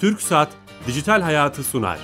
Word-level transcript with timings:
Türk 0.00 0.22
Saat 0.22 0.48
Dijital 0.86 1.20
Hayatı 1.20 1.62
sunar. 1.62 1.98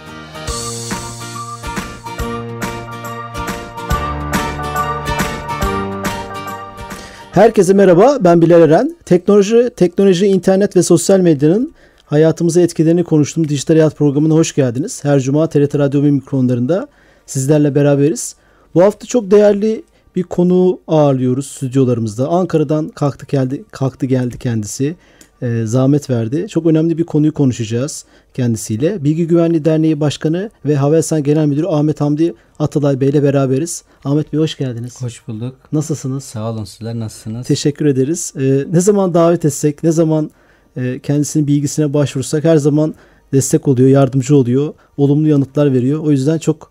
Herkese 7.32 7.72
merhaba, 7.72 8.18
ben 8.20 8.42
Bilal 8.42 8.62
Eren. 8.62 8.96
Teknoloji, 9.04 9.70
teknoloji, 9.76 10.26
internet 10.26 10.76
ve 10.76 10.82
sosyal 10.82 11.20
medyanın 11.20 11.74
hayatımıza 12.06 12.60
etkilerini 12.60 13.04
konuştuğum 13.04 13.48
Dijital 13.48 13.74
Hayat 13.74 13.96
programına 13.96 14.34
hoş 14.34 14.54
geldiniz. 14.54 15.04
Her 15.04 15.20
cuma 15.20 15.48
TRT 15.48 15.78
Radyo 15.78 16.02
mikrofonlarında 16.02 16.88
sizlerle 17.26 17.74
beraberiz. 17.74 18.36
Bu 18.74 18.82
hafta 18.82 19.06
çok 19.06 19.30
değerli 19.30 19.84
bir 20.16 20.22
konu 20.22 20.80
ağırlıyoruz 20.88 21.46
stüdyolarımızda. 21.46 22.28
Ankara'dan 22.28 22.88
kalktı 22.88 23.26
geldi, 23.26 23.64
kalktı 23.70 24.06
geldi 24.06 24.38
kendisi. 24.38 24.96
E, 25.42 25.62
zahmet 25.66 26.10
verdi. 26.10 26.46
Çok 26.48 26.66
önemli 26.66 26.98
bir 26.98 27.04
konuyu 27.04 27.34
konuşacağız 27.34 28.04
kendisiyle. 28.34 29.04
Bilgi 29.04 29.26
Güvenliği 29.26 29.64
Derneği 29.64 30.00
Başkanı 30.00 30.50
ve 30.64 30.76
Havelsan 30.76 31.22
Genel 31.22 31.46
Müdürü 31.46 31.66
Ahmet 31.66 32.00
Hamdi 32.00 32.34
Atalay 32.58 33.00
Bey 33.00 33.08
ile 33.08 33.22
beraberiz. 33.22 33.84
Ahmet 34.04 34.32
Bey 34.32 34.40
hoş 34.40 34.56
geldiniz. 34.56 35.02
Hoş 35.02 35.28
bulduk. 35.28 35.56
Nasılsınız? 35.72 36.24
Sağ 36.24 36.50
olun 36.50 36.64
sizler 36.64 36.98
nasılsınız? 36.98 37.46
Teşekkür 37.46 37.86
ederiz. 37.86 38.32
E, 38.36 38.64
ne 38.72 38.80
zaman 38.80 39.14
davet 39.14 39.44
etsek, 39.44 39.82
ne 39.82 39.92
zaman 39.92 40.30
e, 40.76 40.98
kendisinin 40.98 41.46
bilgisine 41.46 41.94
başvursak 41.94 42.44
her 42.44 42.56
zaman 42.56 42.94
destek 43.32 43.68
oluyor, 43.68 43.88
yardımcı 43.88 44.36
oluyor, 44.36 44.74
olumlu 44.96 45.28
yanıtlar 45.28 45.72
veriyor. 45.72 46.00
O 46.00 46.10
yüzden 46.10 46.38
çok 46.38 46.70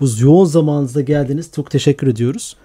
bu 0.00 0.06
yoğun 0.20 0.44
zamanınızda 0.44 1.00
geldiniz. 1.00 1.50
Çok 1.56 1.70
teşekkür 1.70 2.06
ediyoruz. 2.06 2.56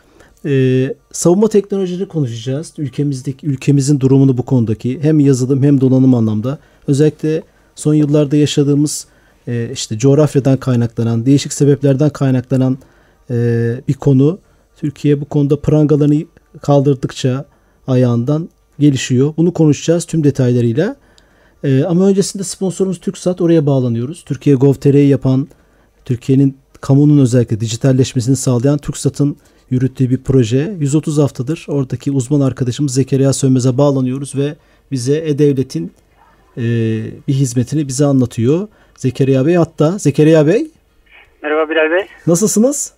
Ee, 0.45 0.95
savunma 1.11 1.47
teknolojileri 1.47 2.07
konuşacağız. 2.07 2.73
Ülkemizdeki 2.77 3.47
ülkemizin 3.47 3.99
durumunu 3.99 4.37
bu 4.37 4.43
konudaki 4.43 4.99
hem 5.01 5.19
yazılım 5.19 5.63
hem 5.63 5.81
donanım 5.81 6.15
anlamda. 6.15 6.59
Özellikle 6.87 7.43
son 7.75 7.93
yıllarda 7.93 8.35
yaşadığımız 8.35 9.07
e, 9.47 9.69
işte 9.73 9.97
coğrafyadan 9.97 10.57
kaynaklanan, 10.57 11.25
değişik 11.25 11.53
sebeplerden 11.53 12.09
kaynaklanan 12.09 12.77
e, 13.29 13.35
bir 13.87 13.93
konu. 13.93 14.39
Türkiye 14.77 15.21
bu 15.21 15.25
konuda 15.25 15.59
prangalarını 15.59 16.25
kaldırdıkça 16.61 17.45
ayağından 17.87 18.49
gelişiyor. 18.79 19.33
Bunu 19.37 19.53
konuşacağız 19.53 20.05
tüm 20.05 20.23
detaylarıyla. 20.23 20.95
E, 21.63 21.83
ama 21.83 22.07
öncesinde 22.07 22.43
sponsorumuz 22.43 22.99
TürkSat 22.99 23.41
oraya 23.41 23.65
bağlanıyoruz. 23.65 24.23
Türkiye 24.25 24.55
Gov.tr'yi 24.55 25.09
yapan, 25.09 25.47
Türkiye'nin 26.05 26.57
kamunun 26.81 27.17
özellikle 27.17 27.59
dijitalleşmesini 27.59 28.35
sağlayan 28.35 28.77
TürkSat'ın 28.77 29.37
yürüttüğü 29.71 30.09
bir 30.09 30.23
proje. 30.23 30.73
130 30.79 31.17
haftadır 31.17 31.65
oradaki 31.69 32.11
uzman 32.11 32.41
arkadaşımız 32.41 32.93
Zekeriya 32.93 33.33
Sönmez'e 33.33 33.77
bağlanıyoruz 33.77 34.35
ve 34.35 34.55
bize 34.91 35.17
E-Devlet'in 35.17 35.93
e, 36.57 36.63
bir 37.27 37.33
hizmetini 37.33 37.87
bize 37.87 38.05
anlatıyor. 38.05 38.67
Zekeriya 38.95 39.45
Bey 39.45 39.55
hatta. 39.55 39.91
Zekeriya 39.91 40.47
Bey. 40.47 40.67
Merhaba 41.43 41.69
Bilal 41.69 41.91
Bey. 41.91 42.05
Nasılsınız? 42.27 42.93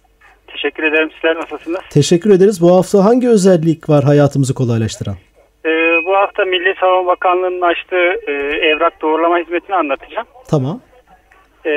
Teşekkür 0.47 0.83
ederim. 0.83 1.09
Sizler 1.15 1.35
nasılsınız? 1.35 1.79
Teşekkür 1.89 2.29
ederiz. 2.29 2.61
Bu 2.61 2.75
hafta 2.75 3.05
hangi 3.05 3.29
özellik 3.29 3.89
var 3.89 4.03
hayatımızı 4.03 4.53
kolaylaştıran? 4.53 5.15
Ee, 5.65 5.69
bu 6.05 6.15
hafta 6.15 6.45
Milli 6.45 6.75
Savunma 6.79 7.07
Bakanlığı'nın 7.07 7.61
açtığı 7.61 8.31
e, 8.31 8.31
evrak 8.67 9.01
doğrulama 9.01 9.39
hizmetini 9.39 9.75
anlatacağım. 9.75 10.27
Tamam. 10.47 10.81
Ee, 11.65 11.69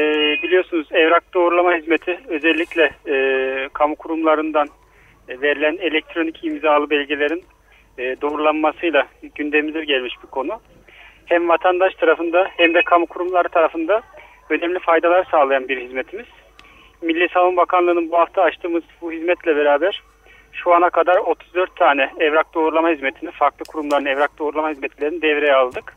biliyorsunuz 0.42 0.88
evrak 0.92 1.34
doğrulama 1.34 1.74
hizmeti 1.74 2.20
özellikle 2.28 2.90
e, 3.08 3.68
kamu 3.72 3.96
kurumlarından 3.96 4.66
e, 4.66 4.79
verilen 5.42 5.76
elektronik 5.80 6.44
imzalı 6.44 6.90
belgelerin 6.90 7.44
e, 7.98 8.20
doğrulanmasıyla 8.20 9.06
gündemimize 9.34 9.84
gelmiş 9.84 10.14
bir 10.22 10.28
konu. 10.28 10.60
Hem 11.26 11.48
vatandaş 11.48 11.94
tarafında 11.94 12.48
hem 12.56 12.74
de 12.74 12.82
kamu 12.82 13.06
kurumları 13.06 13.48
tarafında 13.48 14.02
önemli 14.50 14.78
faydalar 14.78 15.24
sağlayan 15.30 15.68
bir 15.68 15.80
hizmetimiz. 15.80 16.26
Milli 17.02 17.28
Savunma 17.28 17.62
Bakanlığı'nın 17.62 18.10
bu 18.10 18.18
hafta 18.18 18.42
açtığımız 18.42 18.82
bu 19.00 19.12
hizmetle 19.12 19.56
beraber 19.56 20.02
şu 20.52 20.74
ana 20.74 20.90
kadar 20.90 21.16
34 21.16 21.76
tane 21.76 22.10
evrak 22.18 22.54
doğrulama 22.54 22.90
hizmetini, 22.90 23.30
farklı 23.30 23.64
kurumların 23.64 24.06
evrak 24.06 24.38
doğrulama 24.38 24.70
hizmetlerini 24.70 25.22
devreye 25.22 25.54
aldık. 25.54 25.94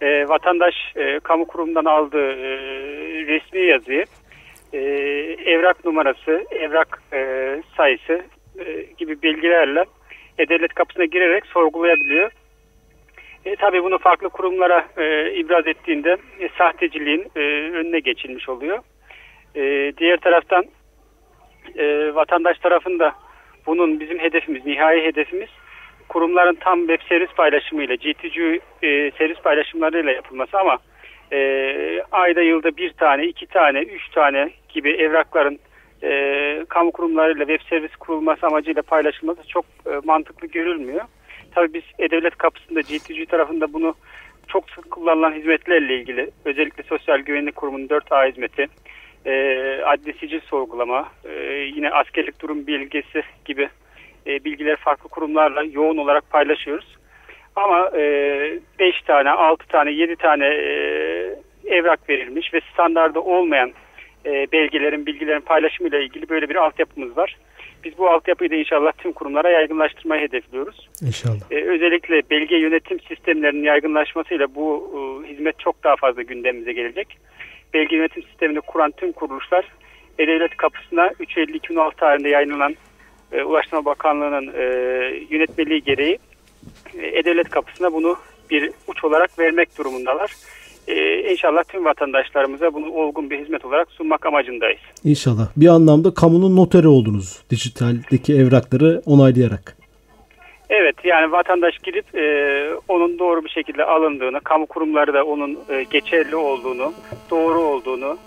E, 0.00 0.28
vatandaş 0.28 0.74
e, 0.96 1.20
kamu 1.20 1.46
kurumundan 1.46 1.84
aldığı 1.84 2.30
e, 2.32 2.46
resmi 3.26 3.60
yazıyı, 3.60 4.04
e, 4.72 4.78
evrak 5.46 5.84
numarası, 5.84 6.46
evrak 6.50 7.02
e, 7.12 7.62
sayısı 7.76 8.24
e, 8.58 8.86
gibi 8.98 9.22
bilgilerle 9.22 9.84
E-Devlet 10.38 10.74
kapısına 10.74 11.04
girerek 11.04 11.46
sorgulayabiliyor. 11.46 12.30
E, 13.44 13.56
tabii 13.56 13.82
bunu 13.82 13.98
farklı 13.98 14.28
kurumlara 14.28 14.86
e, 14.96 15.34
ibraz 15.34 15.66
ettiğinde 15.66 16.16
e, 16.40 16.48
sahteciliğin 16.58 17.26
e, 17.36 17.40
önüne 17.72 18.00
geçilmiş 18.00 18.48
oluyor. 18.48 18.78
E, 19.54 19.92
diğer 19.98 20.16
taraftan 20.16 20.64
e, 21.76 22.14
vatandaş 22.14 22.58
tarafında 22.58 23.12
bunun 23.66 24.00
bizim 24.00 24.18
hedefimiz, 24.18 24.66
nihai 24.66 25.02
hedefimiz 25.02 25.48
kurumların 26.08 26.54
tam 26.54 26.78
web 26.78 27.08
servis 27.08 27.30
paylaşımıyla, 27.30 27.94
GTG 27.94 28.38
e, 28.82 29.10
servis 29.18 29.38
paylaşımlarıyla 29.38 30.12
yapılması 30.12 30.58
ama 30.58 30.78
e, 31.32 32.02
ayda 32.12 32.40
yılda 32.40 32.76
bir 32.76 32.92
tane, 32.92 33.26
iki 33.26 33.46
tane, 33.46 33.78
üç 33.78 34.08
tane 34.08 34.50
gibi 34.68 34.90
evrakların 34.90 35.58
e, 36.04 36.64
kamu 36.68 36.92
kurumlarıyla 36.92 37.46
web 37.46 37.68
servis 37.68 37.96
kurulması 37.96 38.46
amacıyla 38.46 38.82
paylaşılması 38.82 39.48
çok 39.48 39.64
e, 39.86 39.90
mantıklı 40.04 40.48
görülmüyor. 40.48 41.04
Tabii 41.54 41.74
biz 41.74 41.82
E-Devlet 41.98 42.36
kapısında 42.36 42.80
GTG 42.80 43.28
tarafında 43.28 43.72
bunu 43.72 43.94
çok 44.48 44.70
sık 44.70 44.90
kullanılan 44.90 45.32
hizmetlerle 45.32 45.96
ilgili 45.96 46.30
özellikle 46.44 46.82
Sosyal 46.82 47.18
Güvenlik 47.18 47.56
Kurumu'nun 47.56 47.88
4A 47.88 48.30
hizmeti, 48.30 48.66
e, 49.26 49.32
adli 49.84 50.12
sicil 50.12 50.40
sorgulama, 50.40 51.08
e, 51.24 51.32
yine 51.74 51.90
askerlik 51.90 52.40
durum 52.40 52.66
bilgisi 52.66 53.22
gibi 53.44 53.68
e, 54.26 54.44
bilgileri 54.44 54.76
farklı 54.76 55.08
kurumlarla 55.08 55.62
yoğun 55.62 55.96
olarak 55.96 56.30
paylaşıyoruz. 56.30 56.96
Ama 57.56 57.92
5 57.92 58.00
e, 58.80 58.92
tane, 59.06 59.30
6 59.30 59.68
tane, 59.68 59.90
7 59.90 60.16
tane 60.16 60.46
e, 60.46 60.74
evrak 61.66 62.08
verilmiş 62.08 62.54
ve 62.54 62.60
standarda 62.72 63.20
olmayan 63.20 63.72
e, 64.26 64.46
belgelerin, 64.52 65.06
bilgilerin 65.06 65.40
paylaşımıyla 65.40 65.98
ilgili 65.98 66.28
böyle 66.28 66.48
bir 66.48 66.56
altyapımız 66.56 67.16
var. 67.16 67.36
Biz 67.84 67.98
bu 67.98 68.10
altyapıyı 68.10 68.50
da 68.50 68.54
inşallah 68.54 68.92
tüm 68.98 69.12
kurumlara 69.12 69.50
yaygınlaştırmayı 69.50 70.22
hedefliyoruz. 70.22 70.88
İnşallah. 71.02 71.50
Ee, 71.50 71.64
özellikle 71.64 72.22
belge 72.30 72.56
yönetim 72.56 73.00
sistemlerinin 73.00 73.62
yaygınlaşmasıyla 73.62 74.54
bu 74.54 74.92
e, 74.94 75.28
hizmet 75.28 75.58
çok 75.58 75.84
daha 75.84 75.96
fazla 75.96 76.22
gündemimize 76.22 76.72
gelecek. 76.72 77.18
Belge 77.74 77.96
yönetim 77.96 78.22
sistemini 78.22 78.60
kuran 78.60 78.90
tüm 78.90 79.12
kuruluşlar 79.12 79.64
E-Devlet 80.18 80.56
kapısına 80.56 81.06
3.50-2006 81.06 81.96
tarihinde 81.96 82.28
yayınlanan 82.28 82.76
e, 83.32 83.42
Ulaştırma 83.42 83.84
Bakanlığı'nın 83.84 84.52
e, 84.54 84.64
yönetmeliği 85.30 85.82
gereği 85.82 86.18
e, 86.98 87.06
E-Devlet 87.06 87.50
kapısına 87.50 87.92
bunu 87.92 88.16
bir 88.50 88.70
uç 88.86 89.04
olarak 89.04 89.38
vermek 89.38 89.78
durumundalar. 89.78 90.32
Ee, 90.88 91.32
inşallah 91.32 91.64
tüm 91.68 91.84
vatandaşlarımıza 91.84 92.74
bunu 92.74 92.92
olgun 92.92 93.30
bir 93.30 93.38
hizmet 93.38 93.64
olarak 93.64 93.90
sunmak 93.90 94.26
amacındayız. 94.26 94.80
İnşallah. 95.04 95.48
Bir 95.56 95.68
anlamda 95.68 96.14
kamunun 96.14 96.56
noteri 96.56 96.88
oldunuz 96.88 97.42
dijitaldeki 97.50 98.34
evrakları 98.34 99.02
onaylayarak. 99.06 99.76
Evet 100.70 100.96
yani 101.04 101.32
vatandaş 101.32 101.78
gidip 101.78 102.14
e, 102.14 102.24
onun 102.88 103.18
doğru 103.18 103.44
bir 103.44 103.48
şekilde 103.48 103.84
alındığını, 103.84 104.40
kamu 104.40 104.66
kurumları 104.66 105.14
da 105.14 105.24
onun 105.24 105.58
e, 105.70 105.82
geçerli 105.90 106.36
olduğunu, 106.36 106.92
doğru 107.30 107.58
olduğunu, 107.58 108.18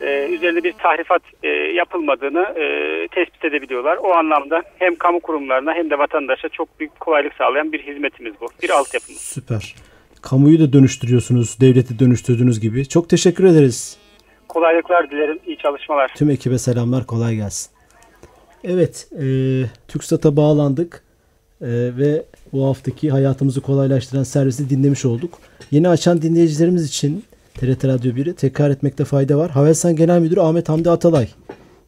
e, 0.00 0.28
üzerinde 0.30 0.64
bir 0.64 0.72
tahrifat 0.72 1.22
e, 1.42 1.48
yapılmadığını 1.48 2.54
e, 2.56 3.08
tespit 3.08 3.44
edebiliyorlar. 3.44 3.96
O 3.96 4.12
anlamda 4.12 4.62
hem 4.78 4.96
kamu 4.96 5.20
kurumlarına 5.20 5.74
hem 5.74 5.90
de 5.90 5.98
vatandaşa 5.98 6.48
çok 6.48 6.80
büyük 6.80 7.00
kolaylık 7.00 7.34
sağlayan 7.34 7.72
bir 7.72 7.82
hizmetimiz 7.82 8.32
bu. 8.40 8.46
Bir 8.62 8.70
altyapımız. 8.70 9.20
Süper. 9.20 9.74
Kamuyu 10.22 10.60
da 10.60 10.72
dönüştürüyorsunuz, 10.72 11.56
devleti 11.60 11.98
dönüştürdüğünüz 11.98 12.60
gibi. 12.60 12.88
Çok 12.88 13.08
teşekkür 13.08 13.44
ederiz. 13.44 13.96
Kolaylıklar 14.48 15.10
dilerim, 15.10 15.38
iyi 15.46 15.58
çalışmalar. 15.58 16.12
Tüm 16.16 16.30
ekibe 16.30 16.58
selamlar, 16.58 17.06
kolay 17.06 17.36
gelsin. 17.36 17.70
Evet, 18.64 19.08
e, 19.12 19.24
TürkSat'a 19.88 20.36
bağlandık 20.36 21.02
e, 21.60 21.68
ve 21.70 22.24
bu 22.52 22.66
haftaki 22.66 23.10
hayatımızı 23.10 23.60
kolaylaştıran 23.60 24.22
servisi 24.22 24.70
dinlemiş 24.70 25.04
olduk. 25.04 25.38
Yeni 25.70 25.88
açan 25.88 26.22
dinleyicilerimiz 26.22 26.86
için 26.86 27.24
TRT 27.54 27.84
Radyo 27.84 28.12
1'i 28.12 28.34
tekrar 28.34 28.70
etmekte 28.70 29.04
fayda 29.04 29.38
var. 29.38 29.50
Havelsan 29.50 29.96
Genel 29.96 30.20
Müdürü 30.20 30.40
Ahmet 30.40 30.68
Hamdi 30.68 30.90
Atalay 30.90 31.28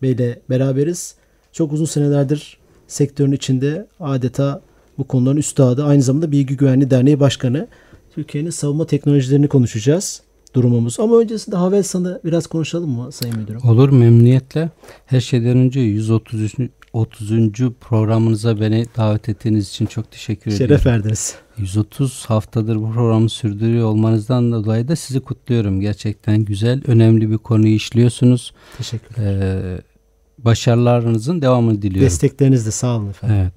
Bey 0.03 0.13
ile 0.13 0.39
beraberiz. 0.51 1.15
Çok 1.53 1.73
uzun 1.73 1.85
senelerdir 1.85 2.59
sektörün 2.87 3.33
içinde 3.33 3.87
adeta 4.01 4.61
bu 4.99 5.05
konuların 5.05 5.37
üstadı. 5.37 5.85
Aynı 5.85 6.03
zamanda 6.03 6.33
Bilgi 6.33 6.57
Güvenliği 6.57 6.91
Derneği 6.91 7.21
Başkanı. 7.21 7.69
Türkiye'nin 8.15 8.51
savunma 8.51 8.87
teknolojilerini 8.87 9.49
konuşacağız 9.49 10.23
durumumuz. 10.55 11.01
Ama 11.01 11.19
öncesinde 11.19 11.57
Havelsan'ı 11.57 12.21
biraz 12.25 12.47
konuşalım 12.47 12.91
mı 12.91 13.13
Sayın 13.13 13.39
Müdürüm? 13.39 13.61
Olur 13.69 13.89
memnuniyetle. 13.89 14.71
Her 15.07 15.21
şeyden 15.21 15.57
önce 15.57 15.81
133. 15.81 16.55
130. 16.95 17.61
programınıza 17.81 18.61
beni 18.61 18.87
davet 18.97 19.29
ettiğiniz 19.29 19.69
için 19.69 19.87
çok 19.87 20.11
teşekkür 20.11 20.51
Şeref 20.51 20.61
ediyorum. 20.61 20.83
Şeref 20.83 20.95
verdiniz. 20.95 21.35
130 21.59 22.25
haftadır 22.25 22.77
bu 22.77 22.93
programı 22.93 23.31
sürdürüyor 23.31 23.89
olmanızdan 23.89 24.53
dolayı 24.53 24.89
da 24.89 24.97
sizi 24.97 25.21
kutluyorum. 25.21 25.81
Gerçekten 25.81 26.45
güzel, 26.45 26.83
önemli 26.87 27.31
bir 27.31 27.39
konuyu 27.39 27.75
işliyorsunuz. 27.75 28.55
Teşekkür 28.79 29.23
ederim. 29.23 29.41
Ee, 29.43 29.81
başarılarınızın 30.39 31.43
devamını 31.43 31.83
diliyorum. 31.83 32.07
Destekleriniz 32.07 32.67
de 32.67 32.71
sağ 32.71 32.97
olun 32.97 33.09
efendim. 33.09 33.37
Evet. 33.37 33.53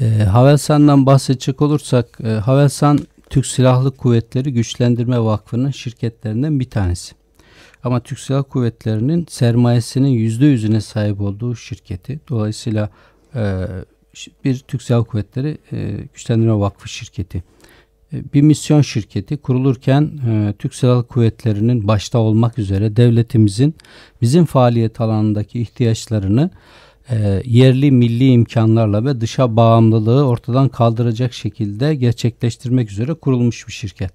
E, 0.00 0.24
Havelsan'dan 0.24 1.06
bahsedecek 1.06 1.62
olursak, 1.62 2.18
e, 2.24 2.28
Havelsan 2.28 2.98
Türk 3.30 3.46
Silahlı 3.46 3.96
Kuvvetleri 3.96 4.52
Güçlendirme 4.52 5.20
Vakfı'nın 5.20 5.70
şirketlerinden 5.70 6.60
bir 6.60 6.70
tanesi. 6.70 7.14
Ama 7.84 8.00
Türk 8.00 8.18
Silahlı 8.18 8.44
Kuvvetleri'nin 8.44 9.26
sermayesinin 9.28 10.08
yüzde 10.08 10.46
yüzüne 10.46 10.80
sahip 10.80 11.20
olduğu 11.20 11.56
şirketi. 11.56 12.20
Dolayısıyla 12.28 12.90
e, 13.34 13.66
bir 14.44 14.58
Türk 14.58 14.82
Silahlı 14.82 15.04
Kuvvetleri 15.04 15.58
e, 15.72 15.90
Güçlendirme 16.14 16.54
Vakfı 16.54 16.88
şirketi. 16.88 17.42
E, 18.12 18.32
bir 18.34 18.42
misyon 18.42 18.82
şirketi 18.82 19.36
kurulurken 19.36 20.10
Türk 20.58 20.74
Silahlı 20.74 21.06
Kuvvetleri'nin 21.06 21.88
başta 21.88 22.18
olmak 22.18 22.58
üzere 22.58 22.96
devletimizin 22.96 23.74
bizim 24.22 24.44
faaliyet 24.44 25.00
alanındaki 25.00 25.60
ihtiyaçlarını 25.60 26.50
e, 27.10 27.42
yerli 27.44 27.90
milli 27.90 28.30
imkanlarla 28.30 29.04
ve 29.04 29.20
dışa 29.20 29.56
bağımlılığı 29.56 30.26
ortadan 30.26 30.68
kaldıracak 30.68 31.32
şekilde 31.32 31.94
gerçekleştirmek 31.94 32.90
üzere 32.90 33.14
kurulmuş 33.14 33.68
bir 33.68 33.72
şirket. 33.72 34.12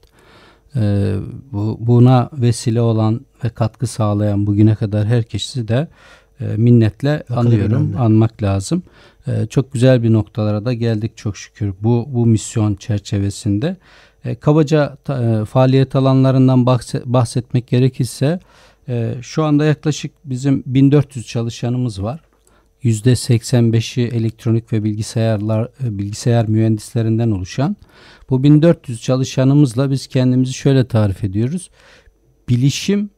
E, 0.76 1.16
bu, 1.52 1.78
buna 1.80 2.30
vesile 2.34 2.82
olan 2.82 3.22
ve 3.44 3.50
katkı 3.50 3.88
sağlayan 3.88 4.48
bugüne 4.48 4.76
kadar 4.76 5.06
herkesi 5.06 5.68
de 5.68 5.88
e, 6.40 6.46
minnetle 6.58 7.24
ne 7.30 7.36
anıyorum, 7.36 7.84
önemli. 7.84 7.98
anmak 7.98 8.44
lazım. 8.44 8.84
E, 9.28 9.46
çok 9.46 9.74
güzel 9.74 10.04
bir 10.04 10.14
noktalara 10.14 10.66
da 10.66 10.74
geldik 10.74 11.18
çok 11.18 11.38
şükür 11.38 11.74
bu 11.82 12.08
bu 12.10 12.26
misyon 12.26 12.76
çerçevesinde. 12.76 13.78
E, 14.26 14.36
kabaca 14.36 14.98
e, 15.10 15.46
faaliyet 15.46 15.96
alanlarından 15.96 16.66
bahset, 16.66 17.06
bahsetmek 17.06 17.68
gerekirse 17.68 18.40
e, 18.88 19.16
şu 19.22 19.44
anda 19.44 19.66
yaklaşık 19.66 20.12
bizim 20.26 20.64
1400 20.66 21.28
çalışanımız 21.28 22.04
var. 22.04 22.20
%85'i 22.84 24.04
elektronik 24.04 24.74
ve 24.74 24.84
bilgisayarlar 24.84 25.70
e, 25.84 25.98
bilgisayar 25.98 26.48
mühendislerinden 26.48 27.32
oluşan 27.32 27.76
bu 28.30 28.44
1400 28.44 29.02
çalışanımızla 29.02 29.92
biz 29.92 30.08
kendimizi 30.08 30.54
şöyle 30.54 30.88
tarif 30.88 31.24
ediyoruz. 31.24 31.70
Bilişim 32.50 33.10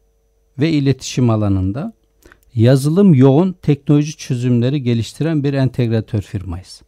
ve 0.60 0.70
iletişim 0.70 1.30
alanında 1.30 1.94
yazılım 2.56 3.14
yoğun 3.14 3.56
teknoloji 3.62 4.18
çözümleri 4.18 4.84
geliştiren 4.84 5.44
bir 5.44 5.54
entegratör 5.54 6.22
firmayız. 6.22 6.82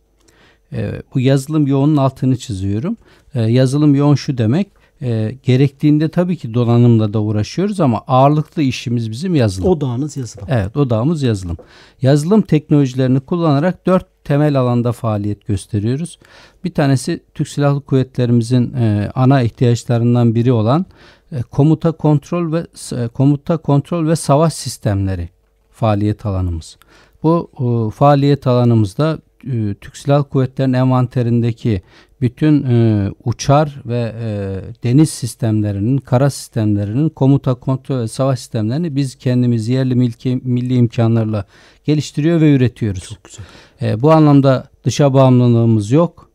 E, 0.74 1.02
bu 1.14 1.20
yazılım 1.20 1.68
yoğunun 1.68 1.98
altını 1.98 2.38
çiziyorum. 2.38 2.98
E, 3.36 3.42
yazılım 3.42 3.96
yoğun 3.96 4.16
şu 4.16 4.38
demek 4.38 4.68
e, 5.02 5.38
gerektiğinde 5.44 6.10
tabii 6.10 6.38
ki 6.38 6.54
donanımla 6.54 7.14
da 7.14 7.22
uğraşıyoruz 7.22 7.80
ama 7.80 8.04
ağırlıklı 8.08 8.62
işimiz 8.62 9.12
bizim 9.12 9.36
yazılım. 9.36 9.70
Odağınız 9.70 10.18
yazılım. 10.18 10.48
Evet 10.52 10.78
odağımız 10.78 11.24
yazılım. 11.24 11.58
Yazılım 12.02 12.42
teknolojilerini 12.42 13.20
kullanarak 13.20 13.86
dört 13.86 14.06
temel 14.24 14.60
alanda 14.60 14.92
faaliyet 14.92 15.48
gösteriyoruz. 15.48 16.20
Bir 16.64 16.74
tanesi 16.74 17.24
Türk 17.34 17.48
Silahlı 17.48 17.82
Kuvvetlerimizin 17.82 18.74
e, 18.74 19.12
ana 19.16 19.42
ihtiyaçlarından 19.42 20.36
biri 20.36 20.52
olan 20.52 20.86
e, 21.32 21.42
komuta 21.42 21.92
kontrol 21.92 22.54
ve 22.54 22.68
e, 22.92 23.08
komuta 23.08 23.58
kontrol 23.58 24.08
ve 24.08 24.16
savaş 24.16 24.54
sistemleri 24.54 25.30
faaliyet 25.72 26.26
alanımız. 26.26 26.78
Bu 27.24 27.50
e, 27.60 27.92
faaliyet 27.92 28.48
alanımızda 28.48 29.20
e, 29.54 29.74
Türk 29.74 29.98
Silahlı 29.98 30.24
Kuvvetleri'nin 30.24 30.74
envanterindeki 30.74 31.82
bütün 32.22 32.64
e, 32.64 33.10
uçar 33.24 33.76
ve 33.86 34.14
e, 34.22 34.60
deniz 34.84 35.10
sistemlerinin, 35.10 35.98
kara 35.98 36.30
sistemlerinin 36.30 37.10
komuta, 37.10 37.56
kontrol 37.56 38.00
ve 38.00 38.08
savaş 38.08 38.40
sistemlerini 38.40 38.96
biz 38.96 39.16
kendimiz 39.16 39.68
yerli 39.68 39.96
milki, 39.96 40.42
milli 40.44 40.76
imkanlarla 40.76 41.46
geliştiriyor 41.86 42.42
ve 42.42 42.54
üretiyoruz. 42.54 43.04
Çok 43.04 43.24
güzel. 43.24 43.46
E, 43.82 44.02
bu 44.02 44.12
anlamda 44.12 44.68
dışa 44.84 45.14
bağımlılığımız 45.14 45.92
yok. 45.92 46.30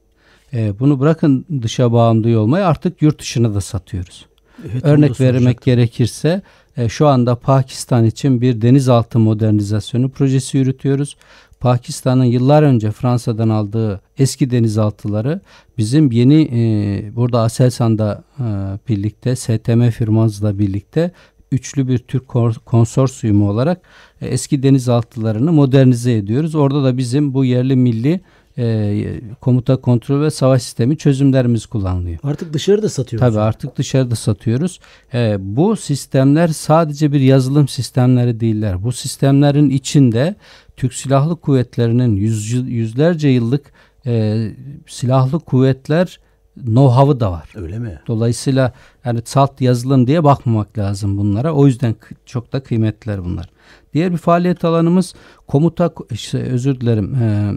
E, 0.53 0.79
bunu 0.79 1.01
bırakın 1.01 1.47
dışa 1.63 1.93
bağımlı 1.93 2.41
olmayı 2.41 2.67
artık 2.67 3.03
yurt 3.03 3.21
dışına 3.21 3.55
da 3.55 3.61
satıyoruz. 3.61 4.27
Evet, 4.73 4.85
Örnek 4.85 5.21
vermek 5.21 5.63
gerekirse 5.63 6.43
e, 6.77 6.89
şu 6.89 7.07
anda 7.09 7.35
Pakistan 7.35 8.05
için 8.05 8.41
bir 8.41 8.63
denizaltı 8.63 9.19
modernizasyonu 9.19 10.09
projesi 10.09 10.59
yürütüyoruz. 10.59 11.17
Pakistan'ın 11.63 12.25
yıllar 12.25 12.63
önce 12.63 12.91
Fransa'dan 12.91 13.49
aldığı 13.49 14.01
eski 14.19 14.51
denizaltıları 14.51 15.41
bizim 15.79 16.11
yeni 16.11 16.43
e, 16.53 17.17
burada 17.17 17.41
Aselsan'da 17.41 18.25
e, 18.39 18.45
birlikte 18.89 19.37
STM 19.37 19.89
firmamızla 19.89 20.59
birlikte 20.59 21.11
üçlü 21.53 21.89
bir 21.89 21.99
Türk 21.99 22.29
konsorsiyumu 22.67 23.51
olarak 23.51 23.83
e, 24.21 24.27
eski 24.27 24.63
denizaltılarını 24.63 25.53
modernize 25.53 26.13
ediyoruz. 26.13 26.55
Orada 26.55 26.85
da 26.85 26.97
bizim 26.99 27.35
bu 27.35 27.45
yerli 27.45 27.77
milli 27.77 28.21
e, 28.59 29.21
komuta 29.41 29.77
kontrol 29.77 30.21
ve 30.21 30.31
savaş 30.31 30.63
sistemi 30.63 30.97
çözümlerimiz 30.97 31.67
kullanılıyor. 31.67 32.19
Artık 32.23 32.53
dışarıda 32.53 32.89
satıyoruz. 32.89 33.29
Tabii 33.29 33.41
artık 33.41 33.77
dışarıda 33.77 34.15
satıyoruz. 34.15 34.81
E, 35.15 35.37
bu 35.41 35.77
sistemler 35.77 36.49
sadece 36.49 37.13
bir 37.13 37.21
yazılım 37.21 37.69
sistemleri 37.69 38.41
değiller. 38.41 38.85
Bu 38.85 38.93
sistemlerin 38.93 39.71
içinde 39.71 40.35
Türk 40.77 40.95
Silahlı 40.95 41.37
Kuvvetleri'nin 41.37 42.17
yüz, 42.17 42.53
yüzlerce 42.53 43.29
yıllık 43.29 43.73
e, 44.07 44.49
silahlı 44.87 45.41
kuvvetler 45.41 46.19
know-how'ı 46.57 47.21
da 47.21 47.33
var. 47.33 47.49
Öyle 47.55 47.79
mi? 47.79 48.01
Dolayısıyla 48.07 48.73
yani 49.05 49.21
salt 49.25 49.61
yazılım 49.61 50.07
diye 50.07 50.25
bakmamak 50.25 50.79
lazım 50.79 51.19
bunlara. 51.19 51.53
O 51.53 51.67
yüzden 51.67 51.95
çok 52.27 52.53
da 52.53 52.63
kıymetliler 52.63 53.25
bunlar. 53.25 53.51
Diğer 53.95 54.13
bir 54.13 54.17
faaliyet 54.17 54.65
alanımız 54.65 55.15
komuta 55.47 55.91
işte 56.11 56.39
özür 56.39 56.81
dilerim 56.81 57.15
e, 57.15 57.53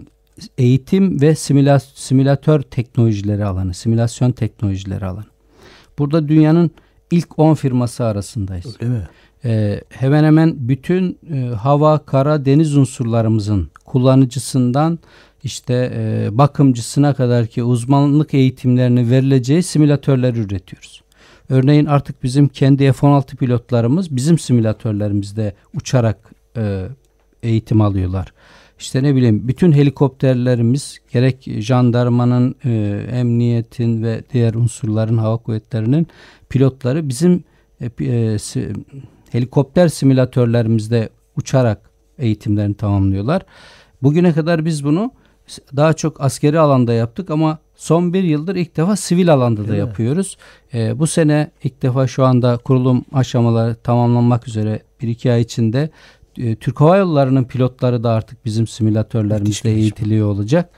eğitim 0.58 1.20
ve 1.20 1.34
simüla, 1.34 1.80
simülatör 1.80 2.62
teknolojileri 2.62 3.44
alanı, 3.44 3.74
simülasyon 3.74 4.32
teknolojileri 4.32 5.06
alanı. 5.06 5.24
Burada 5.98 6.28
dünyanın 6.28 6.70
ilk 7.10 7.38
10 7.38 7.54
firması 7.54 8.04
arasındayız. 8.04 8.76
Öyle 8.80 8.92
mi? 8.92 9.08
Ee, 9.44 9.80
hemen 9.88 10.24
hemen 10.24 10.54
bütün 10.56 11.18
e, 11.32 11.54
hava, 11.54 11.98
kara, 11.98 12.44
deniz 12.44 12.76
unsurlarımızın 12.76 13.70
kullanıcısından 13.84 14.98
işte 15.44 15.92
e, 15.94 16.28
bakımcısına 16.38 17.14
kadar 17.14 17.46
ki 17.46 17.62
uzmanlık 17.62 18.34
eğitimlerini 18.34 19.10
verileceği 19.10 19.62
simülatörler 19.62 20.34
üretiyoruz. 20.34 21.02
Örneğin 21.48 21.86
artık 21.86 22.22
bizim 22.22 22.48
kendi 22.48 22.92
F-16 22.92 23.36
pilotlarımız 23.36 24.16
bizim 24.16 24.38
simülatörlerimizde 24.38 25.54
uçarak 25.74 26.30
e, 26.56 26.86
eğitim 27.42 27.80
alıyorlar. 27.80 28.32
İşte 28.78 29.02
ne 29.02 29.16
bileyim 29.16 29.48
bütün 29.48 29.72
helikopterlerimiz 29.72 30.98
gerek 31.12 31.48
jandarmanın, 31.58 32.54
e, 32.64 33.02
emniyetin 33.12 34.02
ve 34.02 34.22
diğer 34.32 34.54
unsurların 34.54 35.18
hava 35.18 35.36
kuvvetlerinin 35.36 36.06
pilotları 36.48 37.08
bizim 37.08 37.44
e, 37.80 37.86
e, 38.04 38.36
helikopter 39.32 39.88
simülatörlerimizde 39.88 41.08
uçarak 41.36 41.90
eğitimlerini 42.18 42.74
tamamlıyorlar. 42.74 43.42
Bugüne 44.02 44.32
kadar 44.32 44.64
biz 44.64 44.84
bunu 44.84 45.12
daha 45.76 45.92
çok 45.92 46.20
askeri 46.20 46.60
alanda 46.60 46.92
yaptık 46.92 47.30
ama 47.30 47.58
son 47.76 48.12
bir 48.12 48.22
yıldır 48.22 48.56
ilk 48.56 48.76
defa 48.76 48.96
sivil 48.96 49.32
alanda 49.32 49.68
da 49.68 49.76
evet. 49.76 49.78
yapıyoruz. 49.78 50.36
E, 50.74 50.98
bu 50.98 51.06
sene 51.06 51.50
ilk 51.64 51.82
defa 51.82 52.06
şu 52.06 52.24
anda 52.24 52.56
kurulum 52.56 53.04
aşamaları 53.12 53.74
tamamlanmak 53.74 54.48
üzere 54.48 54.82
bir 55.02 55.08
iki 55.08 55.32
ay 55.32 55.40
içinde 55.40 55.90
e, 56.38 56.56
Türk 56.56 56.80
Hava 56.80 56.96
Yolları'nın 56.96 57.44
pilotları 57.44 58.04
da 58.04 58.10
artık 58.10 58.44
bizim 58.44 58.66
simülatörlerimizde 58.66 59.70
eğitiliyor 59.70 60.28
olacak. 60.28 60.70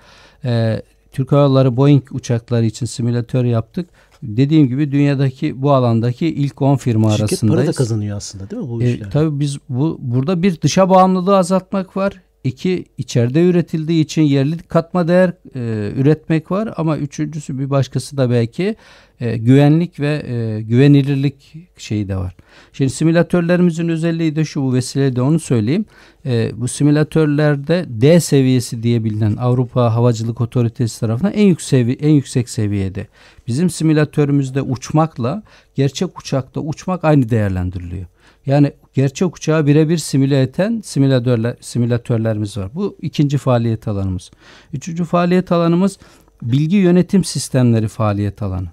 E, 0.45 0.83
Türk 1.13 1.33
Hava 1.33 1.41
Yolları 1.41 1.77
Boeing 1.77 2.03
uçakları 2.13 2.65
için 2.67 2.87
simülatör 2.87 3.45
yaptık. 3.45 3.91
Dediğim 4.23 4.69
gibi 4.69 4.93
dünyadaki 4.93 5.63
bu 5.63 5.73
alandaki 5.73 6.27
ilk 6.27 6.63
10 6.63 6.77
firma 6.77 7.11
Şirket 7.11 7.21
arasındayız. 7.21 7.61
Şirket 7.61 7.67
para 7.67 7.75
da 7.75 7.77
kazanıyor 7.77 8.17
aslında 8.17 8.51
değil 8.51 8.63
mi 8.63 8.69
bu 8.69 8.83
e, 8.83 8.93
işler? 8.93 9.11
Tabii 9.11 9.41
biz 9.41 9.59
bu 9.69 9.99
burada 10.01 10.43
bir 10.43 10.61
dışa 10.61 10.91
bağımlılığı 10.91 11.37
azaltmak 11.37 11.97
var. 11.97 12.23
İki 12.45 12.85
içeride 12.99 13.45
üretildiği 13.45 14.05
için 14.05 14.23
yerli 14.23 14.59
katma 14.59 15.09
değer 15.09 15.33
e, 15.55 15.93
üretmek 15.97 16.51
var 16.51 16.75
ama 16.77 16.99
üçüncüsü 16.99 17.59
bir 17.59 17.71
başkası 17.71 18.17
da 18.17 18.31
belki 18.31 18.77
e, 19.21 19.37
güvenlik 19.37 20.01
ve 20.01 20.23
e, 20.27 20.63
güvenilirlik 20.63 21.55
şeyi 21.77 22.09
de 22.09 22.17
var. 22.17 22.37
Şimdi 22.73 22.91
simülatörlerimizin 22.91 23.89
özelliği 23.89 24.37
de 24.37 24.45
şu 24.45 24.63
bu 24.63 24.75
vesileyle 24.75 25.23
onu 25.23 25.41
söyleyeyim. 25.41 25.85
E, 26.27 26.51
bu 26.55 26.69
simülatörlerde 26.69 27.85
D 27.89 28.21
seviyesi 28.21 28.83
diye 28.83 29.05
bilinen 29.05 29.37
Avrupa 29.37 29.95
Havacılık 29.95 30.41
Otoritesi 30.41 31.01
tarafından 31.01 31.33
en 31.33 31.47
yüksek 31.47 32.03
en 32.03 32.11
yüksek 32.11 32.49
seviyede. 32.49 33.07
Bizim 33.47 33.71
simülatörümüzde 33.71 34.63
uçmakla 34.63 35.43
gerçek 35.75 36.19
uçakta 36.19 36.61
uçmak 36.61 37.05
aynı 37.05 37.31
değerlendiriliyor. 37.31 38.07
Yani 38.49 38.73
gerçek 38.95 39.37
uçağı 39.37 39.67
birebir 39.67 39.99
simüle 39.99 40.43
eden 40.43 40.81
simülatörler, 40.85 41.57
simülatörlerimiz 41.61 42.57
var. 42.57 42.71
Bu 42.75 42.97
ikinci 43.03 43.39
faaliyet 43.39 43.89
alanımız. 43.89 44.31
Üçüncü 44.73 45.05
faaliyet 45.05 45.53
alanımız 45.53 45.99
bilgi 46.43 46.77
yönetim 46.77 47.25
sistemleri 47.25 47.89
faaliyet 47.89 48.43
alanı. 48.43 48.69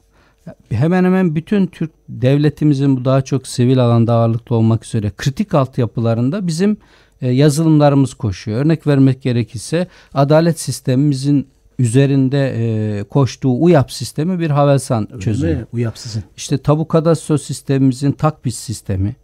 Hemen 0.69 1.03
hemen 1.03 1.35
bütün 1.35 1.67
Türk 1.67 1.91
devletimizin 2.09 2.97
bu 2.97 3.05
daha 3.05 3.21
çok 3.21 3.47
sivil 3.47 3.79
alanda 3.79 4.13
ağırlıklı 4.13 4.55
olmak 4.55 4.85
üzere 4.85 5.11
kritik 5.17 5.53
altyapılarında 5.53 6.47
bizim 6.47 6.77
e, 7.21 7.29
yazılımlarımız 7.31 8.13
koşuyor. 8.13 8.65
Örnek 8.65 8.87
vermek 8.87 9.21
gerekirse 9.21 9.87
adalet 10.13 10.59
sistemimizin 10.59 11.47
üzerinde 11.79 12.53
e, 12.57 13.03
koştuğu 13.03 13.63
UYAP 13.63 13.91
sistemi 13.91 14.39
bir 14.39 14.49
Havelsan 14.49 15.07
çözümü. 15.19 15.67
UYAP 15.73 15.97
sizin. 15.97 16.23
İşte 16.37 16.57
tabu 16.57 16.87
kadastro 16.87 17.37
sistemimizin 17.37 18.11
takbis 18.11 18.57
sistemi 18.57 19.15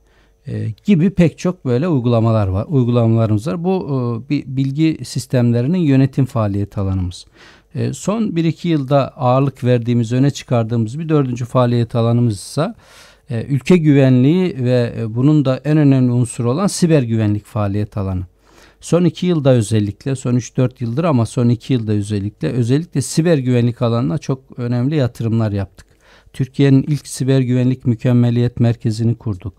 gibi 0.85 1.09
pek 1.09 1.37
çok 1.37 1.65
böyle 1.65 1.87
uygulamalar 1.87 2.47
var. 2.47 2.65
Uygulamalarımız 2.69 3.47
var. 3.47 3.63
Bu 3.63 3.87
e, 4.25 4.29
bir 4.29 4.43
bilgi 4.47 5.05
sistemlerinin 5.05 5.77
yönetim 5.77 6.25
faaliyet 6.25 6.77
alanımız. 6.77 7.25
E, 7.75 7.93
son 7.93 8.23
1-2 8.23 8.67
yılda 8.67 9.17
ağırlık 9.17 9.63
verdiğimiz, 9.63 10.11
öne 10.13 10.31
çıkardığımız 10.31 10.99
bir 10.99 11.09
dördüncü 11.09 11.45
faaliyet 11.45 11.95
alanımız 11.95 12.35
ise 12.35 12.73
e, 13.29 13.43
ülke 13.43 13.77
güvenliği 13.77 14.55
ve 14.59 14.93
e, 14.97 15.15
bunun 15.15 15.45
da 15.45 15.61
en 15.65 15.77
önemli 15.77 16.11
unsuru 16.11 16.51
olan 16.51 16.67
siber 16.67 17.03
güvenlik 17.03 17.45
faaliyet 17.45 17.97
alanı. 17.97 18.23
Son 18.81 19.03
iki 19.03 19.25
yılda 19.25 19.51
özellikle, 19.51 20.15
son 20.15 20.35
3-4 20.35 20.71
yıldır 20.79 21.03
ama 21.03 21.25
son 21.25 21.49
iki 21.49 21.73
yılda 21.73 21.91
özellikle, 21.91 22.49
özellikle 22.49 23.01
siber 23.01 23.37
güvenlik 23.37 23.81
alanına 23.81 24.17
çok 24.17 24.59
önemli 24.59 24.95
yatırımlar 24.95 25.51
yaptık. 25.51 25.87
Türkiye'nin 26.33 26.83
ilk 26.83 27.07
siber 27.07 27.39
güvenlik 27.39 27.85
mükemmeliyet 27.85 28.59
merkezini 28.59 29.15
kurduk. 29.15 29.53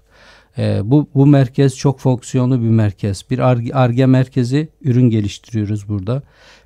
E, 0.59 0.81
bu, 0.85 1.09
bu 1.15 1.27
merkez 1.27 1.77
çok 1.77 2.01
fonksiyonlu 2.01 2.63
bir 2.63 2.69
merkez. 2.69 3.25
Bir 3.31 3.39
ARGE 3.73 4.07
merkezi 4.07 4.69
ürün 4.83 5.11
geliştiriyoruz 5.11 5.89
burada. 5.89 6.23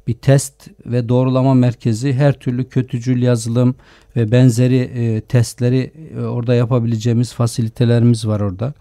Bir 0.06 0.14
test 0.14 0.68
ve 0.86 1.08
doğrulama 1.08 1.54
merkezi 1.54 2.12
her 2.12 2.32
türlü 2.32 2.68
kötücül 2.68 3.22
yazılım 3.22 3.74
ve 4.16 4.32
benzeri 4.32 4.76
e, 4.76 5.20
testleri 5.20 5.92
e, 6.16 6.20
orada 6.20 6.54
yapabileceğimiz 6.54 7.32
fasilitelerimiz 7.32 8.26
var 8.26 8.40
orada. 8.40 8.74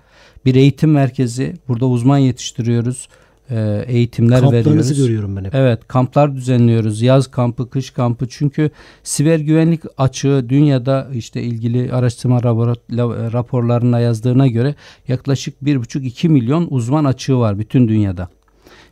Bir 0.46 0.56
eğitim 0.56 0.92
merkezi. 0.92 1.54
Burada 1.68 1.86
uzman 1.86 2.18
yetiştiriyoruz 2.18 3.10
e, 3.50 3.84
eğitimler 3.88 4.40
Kamplarınızı 4.40 4.70
veriyoruz. 4.70 4.98
görüyorum 4.98 5.36
ben 5.36 5.44
hep. 5.44 5.56
Evet 5.56 5.88
kamplar 5.88 6.36
düzenliyoruz. 6.36 7.02
Yaz 7.02 7.28
kampı, 7.28 7.70
kış 7.70 7.90
kampı. 7.90 8.28
Çünkü 8.30 8.72
siber 9.04 9.40
güvenlik 9.40 9.82
açığı 9.98 10.46
dünyada 10.50 11.08
işte 11.14 11.44
ilgili 11.44 11.94
araştırma 11.94 12.44
raporlarına 13.34 14.00
yazdığına 14.00 14.48
göre 14.48 14.76
yaklaşık 15.08 15.62
1,5-2 15.64 16.30
milyon 16.30 16.68
uzman 16.70 17.06
açığı 17.06 17.38
var 17.38 17.60
bütün 17.60 17.88
dünyada. 17.88 18.30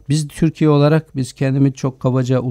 Biz 0.10 0.28
Türkiye 0.28 0.70
olarak 0.70 1.16
biz 1.16 1.34
kendimi 1.34 1.74
çok 1.74 2.00
kabaca 2.00 2.42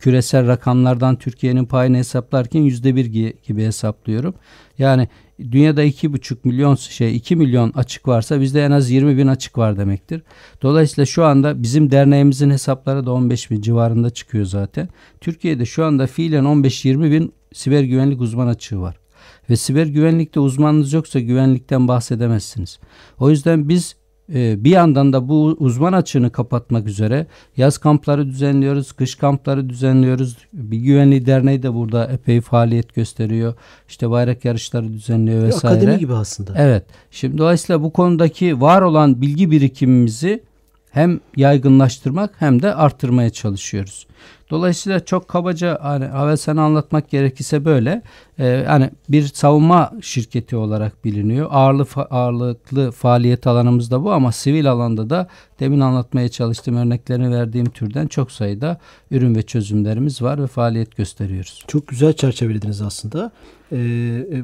küresel 0.00 0.46
rakamlardan 0.46 1.16
Türkiye'nin 1.16 1.64
payını 1.64 1.96
hesaplarken 1.96 2.60
yüzde 2.60 2.96
bir 2.96 3.04
gibi 3.44 3.64
hesaplıyorum. 3.64 4.34
Yani 4.78 5.08
dünyada 5.52 5.82
iki 5.82 6.12
buçuk 6.12 6.44
milyon 6.44 6.74
şey 6.74 7.16
2 7.16 7.36
milyon 7.36 7.72
açık 7.74 8.08
varsa 8.08 8.40
bizde 8.40 8.64
en 8.64 8.70
az 8.70 8.90
20 8.90 9.16
bin 9.16 9.26
açık 9.26 9.58
var 9.58 9.78
demektir. 9.78 10.22
Dolayısıyla 10.62 11.06
şu 11.06 11.24
anda 11.24 11.62
bizim 11.62 11.90
derneğimizin 11.90 12.50
hesapları 12.50 13.06
da 13.06 13.12
15 13.12 13.50
bin 13.50 13.60
civarında 13.60 14.10
çıkıyor 14.10 14.44
zaten. 14.44 14.88
Türkiye'de 15.20 15.66
şu 15.66 15.84
anda 15.84 16.06
fiilen 16.06 16.44
15-20 16.44 17.10
bin 17.10 17.32
siber 17.52 17.82
güvenlik 17.82 18.20
uzman 18.20 18.46
açığı 18.46 18.80
var. 18.80 18.96
Ve 19.50 19.56
siber 19.56 19.86
güvenlikte 19.86 20.40
uzmanınız 20.40 20.92
yoksa 20.92 21.20
güvenlikten 21.20 21.88
bahsedemezsiniz. 21.88 22.78
O 23.18 23.30
yüzden 23.30 23.68
biz 23.68 23.96
bir 24.34 24.70
yandan 24.70 25.12
da 25.12 25.28
bu 25.28 25.56
uzman 25.58 25.92
açığını 25.92 26.30
kapatmak 26.30 26.86
üzere 26.86 27.26
yaz 27.56 27.78
kampları 27.78 28.26
düzenliyoruz, 28.26 28.92
kış 28.92 29.14
kampları 29.14 29.68
düzenliyoruz. 29.68 30.36
Bir 30.52 30.78
güvenliği 30.78 31.26
derneği 31.26 31.62
de 31.62 31.74
burada 31.74 32.06
epey 32.06 32.40
faaliyet 32.40 32.94
gösteriyor. 32.94 33.54
İşte 33.88 34.10
bayrak 34.10 34.44
yarışları 34.44 34.92
düzenliyor 34.92 35.42
vesaire. 35.42 35.76
Akademi 35.76 35.98
gibi 35.98 36.14
aslında. 36.14 36.54
Evet. 36.56 36.84
Şimdi 37.10 37.38
dolayısıyla 37.38 37.82
bu 37.82 37.92
konudaki 37.92 38.60
var 38.60 38.82
olan 38.82 39.22
bilgi 39.22 39.50
birikimimizi 39.50 40.42
hem 40.90 41.20
yaygınlaştırmak 41.36 42.30
hem 42.38 42.62
de 42.62 42.74
arttırmaya 42.74 43.30
çalışıyoruz. 43.30 44.06
Dolayısıyla 44.50 45.04
çok 45.04 45.28
kabaca 45.28 45.78
hani 45.82 46.04
Havelsan'ı 46.04 46.62
anlatmak 46.62 47.10
gerekirse 47.10 47.64
böyle 47.64 48.02
e, 48.38 48.46
yani 48.46 48.90
bir 49.08 49.26
savunma 49.26 49.92
şirketi 50.00 50.56
olarak 50.56 51.04
biliniyor. 51.04 51.48
Ağırlı, 51.50 51.86
ağırlıklı 52.10 52.90
faaliyet 52.90 53.46
alanımız 53.46 53.90
da 53.90 54.04
bu 54.04 54.12
ama 54.12 54.32
sivil 54.32 54.70
alanda 54.70 55.10
da 55.10 55.28
demin 55.60 55.80
anlatmaya 55.80 56.28
çalıştığım 56.28 56.76
örneklerini 56.76 57.34
verdiğim 57.36 57.70
türden 57.70 58.06
çok 58.06 58.32
sayıda 58.32 58.78
ürün 59.10 59.34
ve 59.34 59.42
çözümlerimiz 59.42 60.22
var 60.22 60.42
ve 60.42 60.46
faaliyet 60.46 60.96
gösteriyoruz. 60.96 61.64
Çok 61.68 61.88
güzel 61.88 62.12
çerçevelediniz 62.12 62.82
aslında. 62.82 63.32
Ee, 63.72 63.76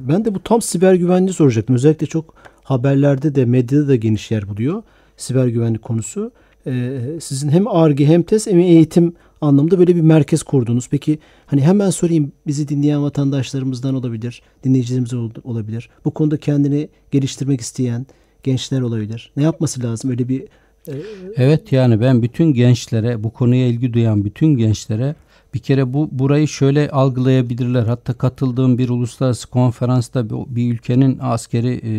ben 0.09 0.25
de 0.25 0.35
bu 0.35 0.43
tam 0.43 0.63
siber 0.63 0.95
güvenliği 0.95 1.33
soracaktım. 1.33 1.77
Özellikle 1.77 2.07
çok 2.07 2.35
haberlerde 2.65 3.35
de 3.35 3.45
medyada 3.45 3.89
da 3.89 3.97
geniş 3.97 4.31
yer 4.31 4.49
buluyor 4.49 4.83
siber 5.17 5.47
güvenlik 5.47 5.83
konusu. 5.83 6.33
Ee, 6.67 7.01
sizin 7.21 7.49
hem 7.49 7.69
ARGE 7.69 8.07
hem 8.07 8.23
TES 8.23 8.47
hem 8.47 8.59
eğitim 8.59 9.15
anlamında 9.41 9.79
böyle 9.79 9.97
bir 9.97 10.01
merkez 10.01 10.43
kurdunuz. 10.43 10.89
Peki 10.91 11.19
hani 11.47 11.61
hemen 11.61 11.91
sorayım 11.91 12.33
bizi 12.47 12.69
dinleyen 12.69 13.03
vatandaşlarımızdan 13.03 13.95
olabilir, 13.95 14.43
dinleyicilerimiz 14.65 15.15
olabilir. 15.45 15.89
Bu 16.05 16.11
konuda 16.11 16.37
kendini 16.37 16.89
geliştirmek 17.11 17.61
isteyen 17.61 18.07
gençler 18.43 18.81
olabilir. 18.81 19.33
Ne 19.37 19.43
yapması 19.43 19.83
lazım? 19.83 20.11
Öyle 20.11 20.29
bir 20.29 20.43
e... 20.89 20.93
Evet 21.37 21.73
yani 21.73 22.01
ben 22.01 22.23
bütün 22.23 22.53
gençlere, 22.55 23.25
bu 23.25 23.31
konuya 23.31 23.67
ilgi 23.67 23.93
duyan 23.93 24.25
bütün 24.25 24.47
gençlere 24.47 25.15
bir 25.55 25.59
kere 25.61 25.93
bu 25.93 26.09
burayı 26.13 26.49
şöyle 26.49 26.91
algılayabilirler. 26.91 27.83
Hatta 27.83 28.13
katıldığım 28.13 28.79
bir 28.79 28.89
uluslararası 28.89 29.51
konferansta 29.51 30.31
bir, 30.31 30.57
bir 30.57 30.75
ülkenin 30.75 31.19
askeri 31.21 31.81
e, 31.85 31.93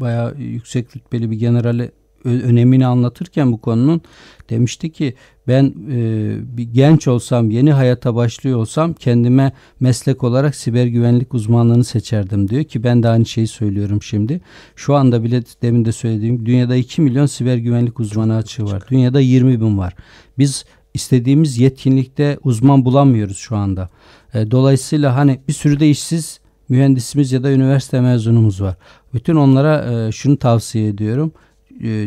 bayağı 0.00 0.34
yüksek 0.38 0.96
rütbeli 0.96 1.30
bir 1.30 1.36
generali 1.36 1.90
önemini 2.24 2.86
anlatırken 2.86 3.52
bu 3.52 3.60
konunun 3.60 4.00
demişti 4.50 4.92
ki 4.92 5.14
ben 5.48 5.74
e, 5.90 6.56
bir 6.56 6.62
genç 6.62 7.08
olsam 7.08 7.50
yeni 7.50 7.72
hayata 7.72 8.14
başlıyor 8.14 8.58
olsam 8.58 8.92
kendime 8.92 9.52
meslek 9.80 10.24
olarak 10.24 10.54
siber 10.54 10.86
güvenlik 10.86 11.34
uzmanlığını 11.34 11.84
seçerdim 11.84 12.48
diyor 12.48 12.64
ki 12.64 12.84
ben 12.84 13.02
de 13.02 13.08
aynı 13.08 13.26
şeyi 13.26 13.46
söylüyorum 13.46 14.02
şimdi. 14.02 14.40
Şu 14.76 14.94
anda 14.94 15.24
bile 15.24 15.42
demin 15.62 15.84
de 15.84 15.92
söylediğim 15.92 16.46
dünyada 16.46 16.76
2 16.76 17.02
milyon 17.02 17.26
siber 17.26 17.56
güvenlik 17.56 18.00
uzmanı 18.00 18.36
açığı 18.36 18.64
var. 18.64 18.82
Dünyada 18.90 19.20
20 19.20 19.60
bin 19.60 19.78
var. 19.78 19.94
Biz 20.38 20.64
istediğimiz 20.94 21.58
yetkinlikte 21.58 22.38
uzman 22.44 22.84
bulamıyoruz 22.84 23.36
şu 23.36 23.56
anda. 23.56 23.88
E, 24.34 24.50
dolayısıyla 24.50 25.16
hani 25.16 25.40
bir 25.48 25.52
sürü 25.52 25.80
de 25.80 25.90
işsiz 25.90 26.40
mühendisimiz 26.68 27.32
ya 27.32 27.42
da 27.42 27.50
üniversite 27.50 28.00
mezunumuz 28.00 28.60
var. 28.60 28.76
Bütün 29.14 29.36
onlara 29.36 30.06
e, 30.06 30.12
şunu 30.12 30.36
tavsiye 30.36 30.88
ediyorum 30.88 31.32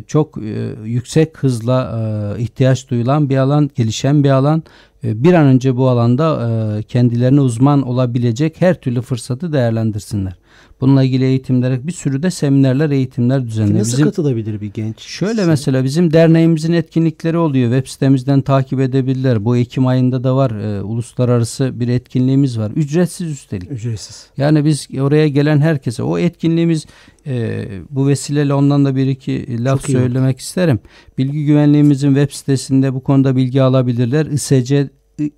çok 0.07 0.37
e, 0.37 0.75
yüksek 0.85 1.37
hızla 1.37 1.99
e, 2.37 2.41
ihtiyaç 2.41 2.89
duyulan 2.89 3.29
bir 3.29 3.37
alan, 3.37 3.69
gelişen 3.75 4.23
bir 4.23 4.29
alan. 4.29 4.63
Bir 5.03 5.33
an 5.33 5.45
önce 5.45 5.77
bu 5.77 5.89
alanda 5.89 6.81
kendilerine 6.87 7.41
uzman 7.41 7.81
olabilecek 7.81 8.61
her 8.61 8.81
türlü 8.81 9.01
fırsatı 9.01 9.53
değerlendirsinler. 9.53 10.33
Bununla 10.81 11.03
ilgili 11.03 11.23
eğitimler, 11.23 11.87
bir 11.87 11.91
sürü 11.91 12.23
de 12.23 12.31
seminerler, 12.31 12.89
eğitimler 12.89 13.47
düzenliyor. 13.47 13.79
Nasıl 13.79 13.93
bizim, 13.93 14.05
katılabilir 14.05 14.61
bir 14.61 14.73
genç? 14.73 14.99
Şöyle 14.99 15.35
Sen... 15.35 15.49
mesela 15.49 15.83
bizim 15.83 16.13
derneğimizin 16.13 16.73
etkinlikleri 16.73 17.37
oluyor. 17.37 17.71
Web 17.71 17.91
sitemizden 17.91 18.41
takip 18.41 18.79
edebilirler. 18.79 19.45
Bu 19.45 19.57
Ekim 19.57 19.87
ayında 19.87 20.23
da 20.23 20.35
var. 20.35 20.51
E, 20.51 20.81
uluslararası 20.81 21.79
bir 21.79 21.87
etkinliğimiz 21.87 22.59
var. 22.59 22.71
Ücretsiz 22.71 23.31
üstelik. 23.31 23.71
Ücretsiz. 23.71 24.27
Yani 24.37 24.65
biz 24.65 24.87
oraya 24.99 25.27
gelen 25.27 25.61
herkese 25.61 26.03
o 26.03 26.17
etkinliğimiz 26.17 26.85
e, 27.27 27.65
bu 27.89 28.07
vesileyle 28.07 28.53
ondan 28.53 28.85
da 28.85 28.95
bir 28.95 29.07
iki 29.07 29.63
laf 29.63 29.81
Çok 29.81 29.91
söylemek 29.91 30.39
iyi. 30.39 30.41
isterim. 30.41 30.79
Bilgi 31.17 31.45
güvenliğimizin 31.45 32.15
web 32.15 32.31
sitesinde 32.31 32.93
bu 32.93 33.03
konuda 33.03 33.35
bilgi 33.35 33.61
alabilirler. 33.61 34.25
ISC, 34.25 34.89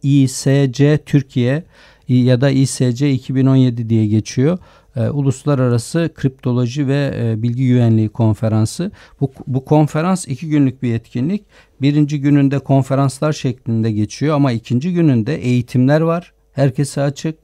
ISC 0.04 1.00
Türkiye 1.06 1.64
ya 2.08 2.42
da 2.42 2.50
ISC 2.50 3.12
2017 3.12 3.90
diye 3.90 4.08
geçiyor 4.08 4.58
e, 4.96 5.10
Uluslararası 5.10 6.10
Kriptoloji 6.16 6.88
ve 6.88 7.14
e, 7.16 7.42
Bilgi 7.42 7.68
Güvenliği 7.68 8.10
Konferansı. 8.10 8.92
Bu, 9.22 9.32
bu 9.48 9.66
konferans 9.66 10.28
iki 10.28 10.50
günlük 10.50 10.84
bir 10.84 10.94
etkinlik. 10.94 11.46
Birinci 11.82 12.22
gününde 12.22 12.60
konferanslar 12.60 13.34
şeklinde 13.34 13.92
geçiyor 13.92 14.36
ama 14.36 14.52
ikinci 14.52 14.94
gününde 14.94 15.36
eğitimler 15.36 16.02
var. 16.02 16.34
Herkese 16.52 17.02
açık. 17.02 17.36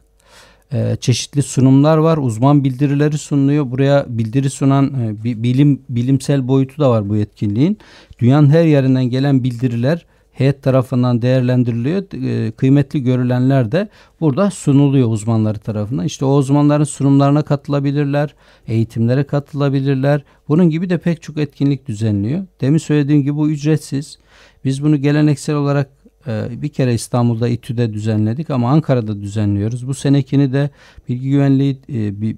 E, 0.73 0.95
çeşitli 0.99 1.43
sunumlar 1.43 1.97
var. 1.97 2.17
Uzman 2.17 2.63
bildirileri 2.63 3.17
sunuluyor. 3.17 3.71
Buraya 3.71 4.05
bildiri 4.07 4.49
sunan 4.49 4.85
e, 4.85 5.23
bilim 5.23 5.81
bilimsel 5.89 6.47
boyutu 6.47 6.81
da 6.81 6.89
var 6.89 7.09
bu 7.09 7.17
etkinliğin. 7.17 7.77
Dünyanın 8.19 8.49
her 8.49 8.65
yerinden 8.65 9.05
gelen 9.05 9.43
bildiriler 9.43 10.05
heyet 10.41 10.63
tarafından 10.63 11.21
değerlendiriliyor. 11.21 12.03
E, 12.27 12.51
kıymetli 12.51 13.03
görülenler 13.03 13.71
de 13.71 13.89
burada 14.19 14.51
sunuluyor 14.51 15.09
uzmanları 15.09 15.59
tarafından. 15.59 16.05
İşte 16.05 16.25
o 16.25 16.35
uzmanların 16.35 16.83
sunumlarına 16.83 17.41
katılabilirler, 17.41 18.35
eğitimlere 18.67 19.23
katılabilirler. 19.23 20.23
Bunun 20.47 20.69
gibi 20.69 20.89
de 20.89 20.97
pek 20.97 21.21
çok 21.21 21.37
etkinlik 21.37 21.87
düzenliyor. 21.87 22.45
Demin 22.61 22.77
söylediğim 22.77 23.21
gibi 23.23 23.35
bu 23.35 23.49
ücretsiz. 23.49 24.17
Biz 24.65 24.83
bunu 24.83 24.97
geleneksel 24.97 25.55
olarak 25.55 25.89
e, 26.27 26.61
bir 26.61 26.69
kere 26.69 26.93
İstanbul'da 26.93 27.47
İTÜ'de 27.47 27.93
düzenledik 27.93 28.49
ama 28.49 28.69
Ankara'da 28.69 29.21
düzenliyoruz. 29.21 29.87
Bu 29.87 29.93
senekini 29.93 30.53
de 30.53 30.69
bilgi 31.09 31.29
güvenliği 31.29 31.77
e, 31.89 32.21
bir, 32.21 32.37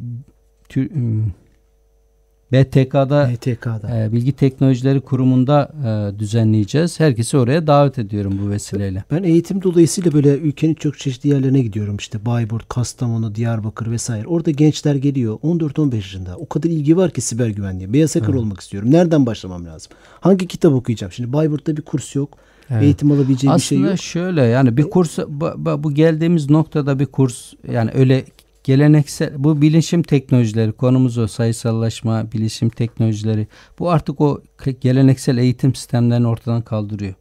BTK'da, 2.53 3.29
BTK'da. 3.33 3.99
E, 3.99 4.11
Bilgi 4.11 4.31
Teknolojileri 4.31 5.01
Kurumu'nda 5.01 5.71
e, 5.85 6.19
düzenleyeceğiz. 6.19 6.99
Herkesi 6.99 7.37
oraya 7.37 7.67
davet 7.67 7.99
ediyorum 7.99 8.39
bu 8.45 8.49
vesileyle. 8.49 9.03
Ben 9.11 9.23
eğitim 9.23 9.63
dolayısıyla 9.63 10.13
böyle 10.13 10.37
ülkenin 10.37 10.73
çok 10.73 10.99
çeşitli 10.99 11.29
yerlerine 11.29 11.61
gidiyorum. 11.61 11.97
İşte 11.97 12.25
Bayburt, 12.25 12.69
Kastamonu, 12.69 13.35
Diyarbakır 13.35 13.91
vesaire. 13.91 14.27
Orada 14.27 14.51
gençler 14.51 14.95
geliyor 14.95 15.37
14-15 15.39 15.95
yaşında. 15.95 16.37
O 16.37 16.49
kadar 16.49 16.69
ilgi 16.69 16.97
var 16.97 17.11
ki 17.11 17.21
siber 17.21 17.47
güvenliğe. 17.47 17.93
Beyaz 17.93 18.15
hacker 18.15 18.33
olmak 18.33 18.59
istiyorum. 18.59 18.91
Nereden 18.91 19.25
başlamam 19.25 19.65
lazım? 19.65 19.91
Hangi 20.19 20.47
kitap 20.47 20.73
okuyacağım? 20.73 21.13
Şimdi 21.13 21.33
Bayburt'ta 21.33 21.77
bir 21.77 21.81
kurs 21.81 22.15
yok. 22.15 22.37
Evet. 22.69 22.83
Eğitim 22.83 23.11
alabileceği 23.11 23.53
Aslında 23.53 23.57
bir 23.57 23.63
şey 23.63 23.77
yok. 23.77 23.85
Aslında 23.85 23.97
şöyle 23.97 24.41
yani 24.41 24.77
bir 24.77 24.83
kurs 24.83 25.17
bu, 25.27 25.83
bu 25.83 25.91
geldiğimiz 25.91 26.49
noktada 26.49 26.99
bir 26.99 27.05
kurs 27.05 27.53
yani 27.71 27.91
öyle 27.93 28.25
geleneksel 28.63 29.43
bu 29.43 29.61
bilişim 29.61 30.03
teknolojileri 30.03 30.71
konumuz 30.71 31.17
o 31.17 31.27
sayısallaşma 31.27 32.31
bilişim 32.31 32.69
teknolojileri 32.69 33.47
bu 33.79 33.91
artık 33.91 34.21
o 34.21 34.41
geleneksel 34.81 35.37
eğitim 35.37 35.75
sistemlerini 35.75 36.27
ortadan 36.27 36.61
kaldırıyor. 36.61 37.13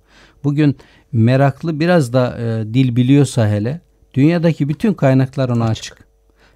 Bugün 0.45 0.77
meraklı 1.13 1.81
biraz 1.81 2.13
da 2.13 2.39
e, 2.41 2.75
dil 2.75 2.97
biliyorsa 2.97 3.49
hele 3.49 3.81
dünyadaki 4.15 4.69
bütün 4.69 4.95
kaynaklar 4.95 5.49
ona 5.49 5.65
açık. 5.65 5.93
açık. 5.93 6.13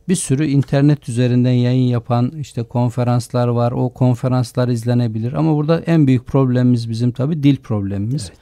Bir 0.09 0.15
sürü 0.15 0.47
internet 0.47 1.09
üzerinden 1.09 1.53
yayın 1.53 1.89
yapan 1.89 2.33
işte 2.41 2.63
konferanslar 2.63 3.49
var. 3.49 3.73
O 3.73 3.89
konferanslar 3.89 4.69
izlenebilir 4.69 5.33
ama 5.33 5.57
burada 5.57 5.81
en 5.81 6.07
büyük 6.07 6.27
problemimiz 6.27 6.91
bizim 6.91 7.13
tabii 7.13 7.43
dil 7.43 7.57
problemimiz. 7.57 8.27
Evet. 8.29 8.39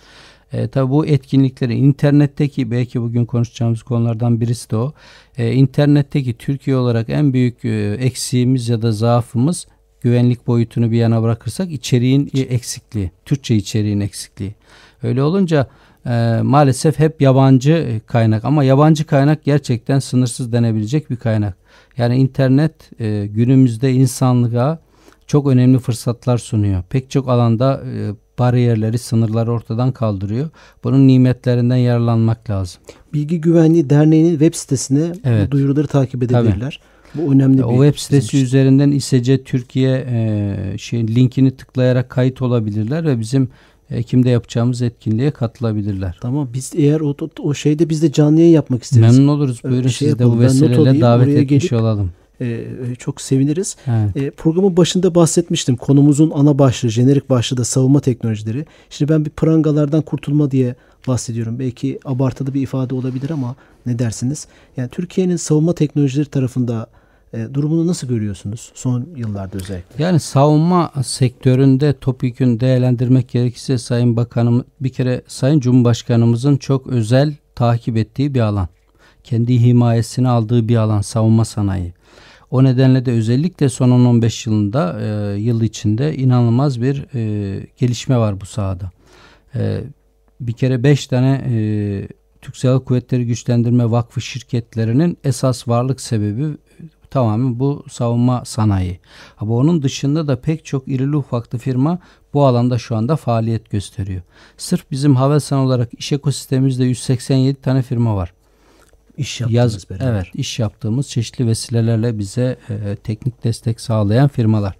E, 0.53 0.69
tabii 0.69 0.91
bu 0.91 1.07
etkinlikleri 1.07 1.75
internetteki 1.75 2.71
belki 2.71 3.03
bugün 3.03 3.25
konuşacağımız 3.25 3.83
konulardan 3.83 4.41
birisi 4.41 4.71
de 4.71 4.77
o. 4.77 4.93
E, 5.39 5.53
internetteki 5.53 6.35
Türkiye 6.35 6.77
olarak 6.77 7.09
en 7.09 7.33
büyük 7.33 7.65
e, 7.65 7.97
eksiğimiz 8.01 8.69
ya 8.69 8.83
da 8.83 8.93
zaafımız 8.93 9.67
güvenlik 10.01 10.47
boyutunu 10.47 10.91
bir 10.91 10.97
yana 10.97 11.23
bırakırsak 11.23 11.73
içeriğin 11.73 12.31
eksikliği, 12.35 13.11
Türkçe 13.25 13.57
içeriğin 13.57 14.01
eksikliği. 14.01 14.55
Öyle 15.03 15.23
olunca 15.23 15.69
e, 16.07 16.41
maalesef 16.43 16.99
hep 16.99 17.21
yabancı 17.21 18.01
kaynak 18.07 18.45
ama 18.45 18.65
yabancı 18.65 19.07
kaynak 19.07 19.45
gerçekten 19.45 19.99
sınırsız 19.99 20.53
denebilecek 20.53 21.11
bir 21.11 21.17
kaynak. 21.17 21.57
Yani 21.97 22.17
internet 22.17 23.01
e, 23.01 23.27
günümüzde 23.27 23.93
insanlığa 23.93 24.79
çok 25.27 25.47
önemli 25.47 25.79
fırsatlar 25.79 26.39
sunuyor. 26.39 26.83
Pek 26.91 27.11
çok 27.11 27.29
alanda 27.29 27.83
e, 27.87 28.11
bariyerleri, 28.39 28.99
sınırları 28.99 29.53
ortadan 29.53 29.93
kaldırıyor. 29.93 30.51
Bunun 30.85 31.09
nimetlerinden 31.09 31.77
yararlanmak 31.77 32.51
lazım. 32.51 32.81
Bilgi 33.13 33.41
Güvenliği 33.41 33.91
Derneği'nin 33.91 34.31
web 34.31 34.55
sitesine 34.55 35.13
evet. 35.25 35.47
bu 35.47 35.51
duyuruları 35.51 35.87
takip 35.87 36.23
edebilirler. 36.23 36.81
Tabii. 36.83 36.95
Bu 37.15 37.33
önemli 37.33 37.59
bir 37.59 37.63
O 37.63 37.85
web 37.85 37.99
sitesi 38.01 38.43
üzerinden 38.43 38.91
İSC 38.91 39.45
Türkiye 39.45 40.07
e, 40.11 40.79
şey 40.79 41.09
linkini 41.09 41.51
tıklayarak 41.51 42.11
kayıt 42.11 42.43
olabilirler 42.43 43.05
ve 43.05 43.21
bizim 43.21 43.49
Ekim'de 43.91 44.31
yapacağımız 44.31 44.83
etkinliğe 44.83 45.31
katılabilirler. 45.31 46.19
Tamam 46.21 46.49
biz 46.55 46.73
eğer 46.77 47.01
o, 47.01 47.17
o 47.39 47.55
şeyde 47.55 47.89
biz 47.89 48.03
de 48.03 48.13
canlı 48.13 48.41
yayın 48.41 48.53
yapmak 48.53 48.83
isteriz. 48.83 49.17
Memnun 49.17 49.29
oluruz. 49.29 49.61
Buyurun 49.65 49.89
şey 49.89 50.09
siz 50.09 50.19
de 50.19 50.27
bu 50.27 50.41
vesileyle 50.41 51.01
davet 51.01 51.29
etmiş 51.29 51.69
gelip, 51.69 51.83
olalım. 51.83 52.13
E, 52.41 52.47
e, 52.47 52.95
çok 52.99 53.21
seviniriz. 53.21 53.77
Evet. 53.87 54.17
E, 54.17 54.31
programın 54.31 54.77
başında 54.77 55.15
bahsetmiştim. 55.15 55.77
Konumuzun 55.77 56.31
ana 56.35 56.59
başlığı, 56.59 56.89
jenerik 56.89 57.31
başlığı 57.31 57.57
da 57.57 57.65
savunma 57.65 58.01
teknolojileri. 58.01 58.67
Şimdi 58.91 59.13
ben 59.13 59.25
bir 59.25 59.31
prangalardan 59.31 60.03
kurtulma 60.03 60.51
diye 60.51 60.75
bahsediyorum. 61.07 61.59
Belki 61.59 61.99
abartılı 62.05 62.55
bir 62.55 62.63
ifade 62.63 62.95
olabilir 62.95 63.31
ama 63.31 63.57
ne 63.87 63.99
dersiniz? 63.99 64.47
Yani 64.77 64.89
Türkiye'nin 64.89 65.37
savunma 65.37 65.75
teknolojileri 65.75 66.29
tarafında 66.29 66.87
e, 67.33 67.55
durumunu 67.55 67.87
nasıl 67.87 68.09
görüyorsunuz 68.09 68.73
son 68.75 69.09
yıllarda 69.17 69.57
özellikle? 69.57 70.05
Yani 70.05 70.21
savunma 70.21 70.93
sektöründe 71.05 71.99
topyekün 71.99 72.61
değerlendirmek 72.61 73.29
gerekirse 73.29 73.79
Sayın 73.79 74.17
Bakanım 74.17 74.65
bir 74.81 74.89
kere 74.89 75.23
Sayın 75.27 75.61
Cumhurbaşkanımızın 75.61 76.57
çok 76.57 76.87
özel 76.87 77.35
takip 77.55 77.97
ettiği 77.97 78.35
bir 78.35 78.41
alan. 78.41 78.69
Kendi 79.25 79.61
himayesine 79.61 80.29
aldığı 80.29 80.69
bir 80.69 80.77
alan 80.77 81.01
savunma 81.01 81.45
sanayi. 81.45 81.93
O 82.55 82.65
nedenle 82.65 83.07
de 83.07 83.13
özellikle 83.13 83.69
son 83.69 83.91
10-15 83.91 84.49
yılında 84.49 85.01
e, 85.01 85.39
yıl 85.39 85.63
içinde 85.63 86.17
inanılmaz 86.17 86.83
bir 86.83 87.05
e, 87.15 87.67
gelişme 87.77 88.19
var 88.19 88.41
bu 88.41 88.47
sahada. 88.47 88.91
E, 89.55 89.81
bir 90.41 90.53
kere 90.53 90.83
5 90.83 91.07
tane 91.07 91.45
e, 91.49 91.55
Türk 92.41 92.57
Silahlı 92.57 92.85
Kuvvetleri 92.85 93.27
Güçlendirme 93.27 93.91
Vakfı 93.91 94.21
şirketlerinin 94.21 95.19
esas 95.25 95.69
varlık 95.69 96.01
sebebi 96.01 96.57
tamamen 97.11 97.59
bu 97.59 97.85
savunma 97.91 98.45
sanayi. 98.45 99.01
Ama 99.39 99.55
onun 99.55 99.83
dışında 99.83 100.29
da 100.29 100.41
pek 100.41 100.65
çok 100.65 100.89
irili 100.89 101.17
ufaklı 101.17 101.59
firma 101.59 101.99
bu 102.35 102.45
alanda 102.47 102.79
şu 102.79 102.97
anda 102.97 103.17
faaliyet 103.17 103.71
gösteriyor. 103.71 104.23
Sırf 104.57 104.91
bizim 104.91 105.17
Havelsan 105.17 105.59
olarak 105.59 105.89
iş 105.99 106.13
ekosistemimizde 106.13 106.85
187 106.85 107.61
tane 107.61 107.83
firma 107.83 108.17
var. 108.17 108.34
İş 109.17 109.41
yaptığımız 109.41 109.75
Yaz, 109.75 109.91
beraber. 109.91 110.13
Evet 110.13 110.27
iş 110.35 110.59
yaptığımız 110.59 111.09
çeşitli 111.09 111.47
vesilelerle 111.47 112.19
bize 112.19 112.57
e, 112.71 112.97
teknik 112.97 113.45
destek 113.45 113.81
sağlayan 113.81 114.29
firmalar. 114.29 114.77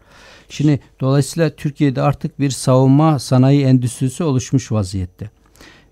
Şimdi 0.49 0.81
dolayısıyla 1.01 1.51
Türkiye'de 1.51 2.03
artık 2.03 2.41
bir 2.41 2.51
savunma 2.51 3.19
sanayi 3.19 3.65
endüstrisi 3.65 4.25
oluşmuş 4.25 4.73
vaziyette. 4.73 5.31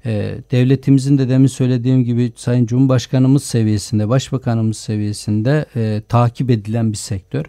E, 0.06 0.38
devletimizin 0.50 1.18
de 1.18 1.28
demin 1.28 1.46
söylediğim 1.46 2.04
gibi 2.04 2.32
Sayın 2.36 2.66
Cumhurbaşkanımız 2.66 3.44
seviyesinde, 3.44 4.08
Başbakanımız 4.08 4.76
seviyesinde 4.76 5.66
e, 5.76 6.02
takip 6.08 6.50
edilen 6.50 6.92
bir 6.92 6.96
sektör. 6.96 7.44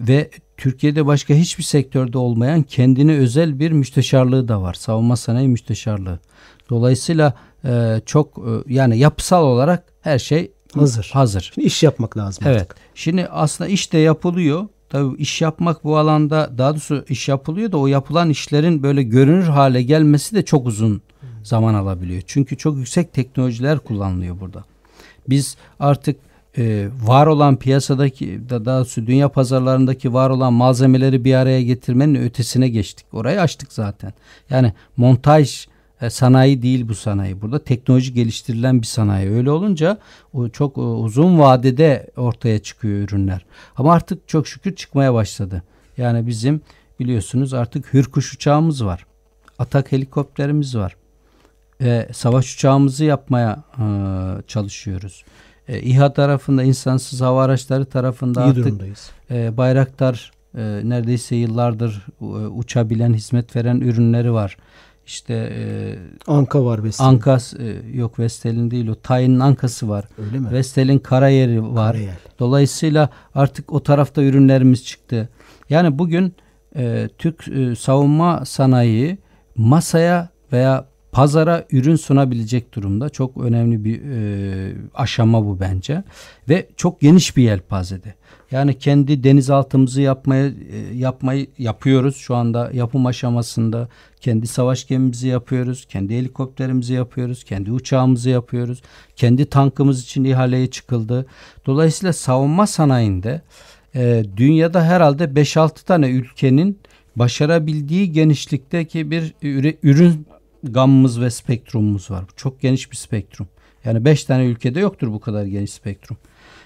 Ve 0.00 0.30
Türkiye'de 0.56 1.06
başka 1.06 1.34
hiçbir 1.34 1.64
sektörde 1.64 2.18
olmayan 2.18 2.62
kendine 2.62 3.16
özel 3.16 3.58
bir 3.58 3.72
müsteşarlığı 3.72 4.48
da 4.48 4.62
var. 4.62 4.74
Savunma 4.74 5.16
sanayi 5.16 5.48
müsteşarlığı. 5.48 6.18
Dolayısıyla 6.70 7.34
e, 7.64 8.00
çok 8.06 8.38
e, 8.38 8.74
yani 8.74 8.98
yapısal 8.98 9.44
olarak 9.44 9.84
her 10.00 10.18
şey 10.18 10.50
hazır. 10.74 11.10
Hazır. 11.12 11.50
Şimdi 11.54 11.66
iş 11.66 11.82
yapmak 11.82 12.16
lazım 12.16 12.44
evet. 12.46 12.60
artık. 12.60 12.76
Şimdi 12.94 13.26
aslında 13.26 13.70
iş 13.70 13.92
de 13.92 13.98
yapılıyor. 13.98 14.66
Tabii 14.90 15.16
iş 15.16 15.40
yapmak 15.40 15.84
bu 15.84 15.96
alanda 15.96 16.50
daha 16.58 16.70
doğrusu 16.70 17.04
iş 17.08 17.28
yapılıyor 17.28 17.72
da 17.72 17.76
o 17.76 17.86
yapılan 17.86 18.30
işlerin 18.30 18.82
böyle 18.82 19.02
görünür 19.02 19.44
hale 19.44 19.82
gelmesi 19.82 20.34
de 20.36 20.44
çok 20.44 20.66
uzun 20.66 21.02
zaman 21.42 21.74
alabiliyor. 21.74 22.22
Çünkü 22.26 22.56
çok 22.56 22.76
yüksek 22.76 23.12
teknolojiler 23.12 23.78
kullanılıyor 23.78 24.40
burada. 24.40 24.64
Biz 25.28 25.56
artık 25.80 26.16
e, 26.58 26.88
var 27.02 27.26
olan 27.26 27.56
piyasadaki 27.56 28.40
da 28.50 28.64
daha 28.64 28.78
doğrusu 28.78 29.06
dünya 29.06 29.28
pazarlarındaki 29.28 30.14
var 30.14 30.30
olan 30.30 30.52
malzemeleri 30.52 31.24
bir 31.24 31.34
araya 31.34 31.62
getirmenin 31.62 32.14
ötesine 32.14 32.68
geçtik. 32.68 33.06
Orayı 33.12 33.40
açtık 33.40 33.72
zaten. 33.72 34.12
Yani 34.50 34.72
montaj 34.96 35.66
e, 36.02 36.10
sanayi 36.10 36.62
değil 36.62 36.88
bu 36.88 36.94
sanayi. 36.94 37.42
Burada 37.42 37.58
teknoloji 37.58 38.14
geliştirilen 38.14 38.80
bir 38.80 38.86
sanayi. 38.86 39.30
Öyle 39.30 39.50
olunca 39.50 39.98
o 40.32 40.48
çok 40.48 40.78
e, 40.78 40.80
uzun 40.80 41.38
vadede 41.38 42.10
ortaya 42.16 42.58
çıkıyor 42.58 43.08
ürünler. 43.08 43.46
Ama 43.76 43.92
artık 43.92 44.28
çok 44.28 44.48
şükür 44.48 44.76
çıkmaya 44.76 45.14
başladı. 45.14 45.62
Yani 45.96 46.26
bizim 46.26 46.60
biliyorsunuz 47.00 47.54
artık 47.54 47.94
hürkuş 47.94 48.34
uçağımız 48.34 48.84
var. 48.84 49.06
Atak 49.58 49.92
helikopterimiz 49.92 50.76
var. 50.76 50.96
E, 51.80 52.08
savaş 52.12 52.54
uçağımızı 52.54 53.04
yapmaya 53.04 53.64
e, 53.78 53.84
çalışıyoruz. 54.46 55.24
E, 55.68 55.80
İHA 55.80 56.12
tarafında 56.12 56.62
insansız 56.62 57.20
hava 57.20 57.44
araçları 57.44 57.84
tarafında 57.84 58.44
İyi 58.44 58.48
artık 58.48 58.82
e, 59.30 59.56
Bayraktar 59.56 60.32
e, 60.54 60.60
neredeyse 60.84 61.36
yıllardır 61.36 62.06
e, 62.20 62.24
uçabilen, 62.24 63.14
hizmet 63.14 63.56
veren 63.56 63.80
ürünleri 63.80 64.32
var. 64.32 64.56
İşte 65.08 65.34
e, 65.34 65.62
Anka 66.26 66.64
var 66.64 66.84
Vestel'in. 66.84 67.08
Ankas 67.08 67.54
e, 67.54 67.76
yok 67.92 68.18
Vestel'in 68.18 68.70
değil 68.70 68.88
o 68.88 68.94
Tayin'in 68.94 69.40
Ankası 69.40 69.88
var. 69.88 70.04
Öyle 70.18 70.38
mi? 70.38 70.50
Vestel'in 70.50 70.98
Karayeri 70.98 71.62
var. 71.62 71.92
Karayel. 71.92 72.16
Dolayısıyla 72.38 73.08
artık 73.34 73.72
o 73.72 73.82
tarafta 73.82 74.22
ürünlerimiz 74.22 74.84
çıktı. 74.84 75.28
Yani 75.70 75.98
bugün 75.98 76.34
e, 76.76 77.08
Türk 77.18 77.48
e, 77.48 77.76
savunma 77.76 78.44
sanayi 78.44 79.18
masaya 79.56 80.28
veya 80.52 80.86
pazara 81.12 81.66
ürün 81.72 81.96
sunabilecek 81.96 82.74
durumda. 82.74 83.08
Çok 83.08 83.36
önemli 83.36 83.84
bir 83.84 84.00
e, 84.02 84.72
aşama 84.94 85.46
bu 85.46 85.60
bence 85.60 86.04
ve 86.48 86.68
çok 86.76 87.00
geniş 87.00 87.36
bir 87.36 87.42
yelpazede. 87.42 88.14
Yani 88.50 88.78
kendi 88.78 89.24
denizaltımızı 89.24 90.00
yapmaya 90.00 90.46
e, 90.46 90.52
yapmayı 90.94 91.46
yapıyoruz. 91.58 92.16
Şu 92.16 92.34
anda 92.34 92.70
yapım 92.72 93.06
aşamasında 93.06 93.88
kendi 94.20 94.46
savaş 94.46 94.86
gemimizi 94.86 95.28
yapıyoruz, 95.28 95.86
kendi 95.88 96.18
helikopterimizi 96.18 96.94
yapıyoruz, 96.94 97.44
kendi 97.44 97.72
uçağımızı 97.72 98.30
yapıyoruz. 98.30 98.82
Kendi 99.16 99.46
tankımız 99.46 100.02
için 100.02 100.24
ihaleye 100.24 100.70
çıkıldı. 100.70 101.26
Dolayısıyla 101.66 102.12
savunma 102.12 102.66
sanayinde 102.66 103.42
e, 103.94 104.24
dünyada 104.36 104.84
herhalde 104.84 105.24
5-6 105.24 105.84
tane 105.84 106.10
ülkenin 106.10 106.78
başarabildiği 107.16 108.12
genişlikteki 108.12 109.10
bir 109.10 109.34
ürün 109.82 110.26
gamımız 110.72 111.20
ve 111.20 111.30
spektrumumuz 111.30 112.10
var. 112.10 112.24
Çok 112.36 112.60
geniş 112.60 112.90
bir 112.90 112.96
spektrum. 112.96 113.48
Yani 113.84 114.04
5 114.04 114.24
tane 114.24 114.44
ülkede 114.44 114.80
yoktur 114.80 115.12
bu 115.12 115.20
kadar 115.20 115.44
geniş 115.44 115.72
spektrum. 115.72 116.16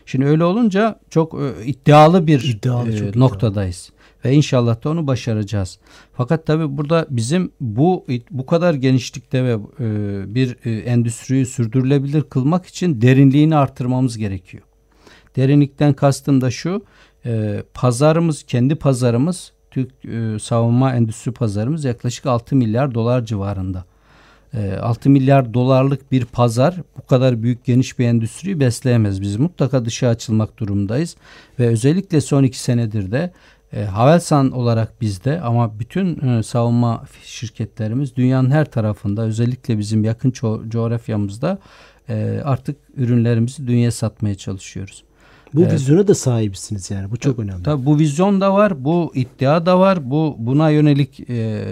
Şimdi 0.06 0.26
öyle 0.26 0.44
olunca 0.44 1.00
çok 1.10 1.34
e, 1.34 1.66
iddialı 1.66 2.26
bir 2.26 2.40
iddialı, 2.44 2.92
e, 2.92 3.18
noktadayız. 3.18 3.88
Iddialı. 3.88 4.02
Ve 4.24 4.36
inşallah 4.36 4.84
da 4.84 4.90
onu 4.90 5.06
başaracağız. 5.06 5.78
Fakat 6.12 6.46
tabi 6.46 6.76
burada 6.76 7.06
bizim 7.10 7.52
bu 7.60 8.06
bu 8.30 8.46
kadar 8.46 8.74
genişlikte 8.74 9.44
ve 9.44 9.52
e, 9.80 10.34
bir 10.34 10.56
endüstriyi 10.86 11.46
sürdürülebilir 11.46 12.22
kılmak 12.22 12.66
için 12.66 13.00
derinliğini 13.00 13.56
artırmamız 13.56 14.18
gerekiyor. 14.18 14.62
Derinlikten 15.36 15.92
kastım 15.92 16.40
da 16.40 16.50
şu, 16.50 16.84
pazarımız, 17.74 18.42
kendi 18.42 18.74
pazarımız, 18.74 19.52
Türk 19.70 19.92
savunma 20.42 20.94
endüstri 20.94 21.32
pazarımız 21.32 21.84
yaklaşık 21.84 22.26
6 22.26 22.56
milyar 22.56 22.94
dolar 22.94 23.24
civarında. 23.24 23.84
6 24.80 25.08
ee, 25.08 25.12
milyar 25.12 25.54
dolarlık 25.54 26.12
bir 26.12 26.24
pazar 26.24 26.76
bu 26.96 27.06
kadar 27.06 27.42
büyük 27.42 27.64
geniş 27.64 27.98
bir 27.98 28.04
endüstriyi 28.04 28.60
besleyemez. 28.60 29.20
Biz 29.20 29.36
mutlaka 29.36 29.84
dışa 29.84 30.08
açılmak 30.08 30.58
durumdayız 30.58 31.16
ve 31.58 31.66
özellikle 31.66 32.20
son 32.20 32.42
iki 32.42 32.60
senedir 32.60 33.12
de 33.12 33.32
e, 33.72 33.84
Havelsan 33.84 34.50
olarak 34.50 35.00
bizde 35.00 35.40
ama 35.40 35.78
bütün 35.78 36.28
e, 36.28 36.42
savunma 36.42 37.04
şirketlerimiz 37.24 38.16
dünyanın 38.16 38.50
her 38.50 38.70
tarafında 38.70 39.22
özellikle 39.22 39.78
bizim 39.78 40.04
yakın 40.04 40.30
co- 40.30 40.70
coğrafyamızda 40.70 41.58
e, 42.08 42.40
artık 42.44 42.76
ürünlerimizi 42.96 43.66
dünyaya 43.66 43.92
satmaya 43.92 44.34
çalışıyoruz. 44.34 45.04
Bu 45.54 45.62
evet. 45.62 45.72
vizyona 45.72 46.08
da 46.08 46.14
sahibisiniz 46.14 46.90
yani. 46.90 47.10
Bu 47.10 47.16
çok 47.16 47.38
önemli. 47.38 47.62
Tabii 47.62 47.86
bu 47.86 47.98
vizyon 47.98 48.40
da 48.40 48.54
var, 48.54 48.84
bu 48.84 49.12
iddia 49.14 49.66
da 49.66 49.78
var. 49.78 50.10
Bu 50.10 50.36
buna 50.38 50.70
yönelik 50.70 51.30
e, 51.30 51.64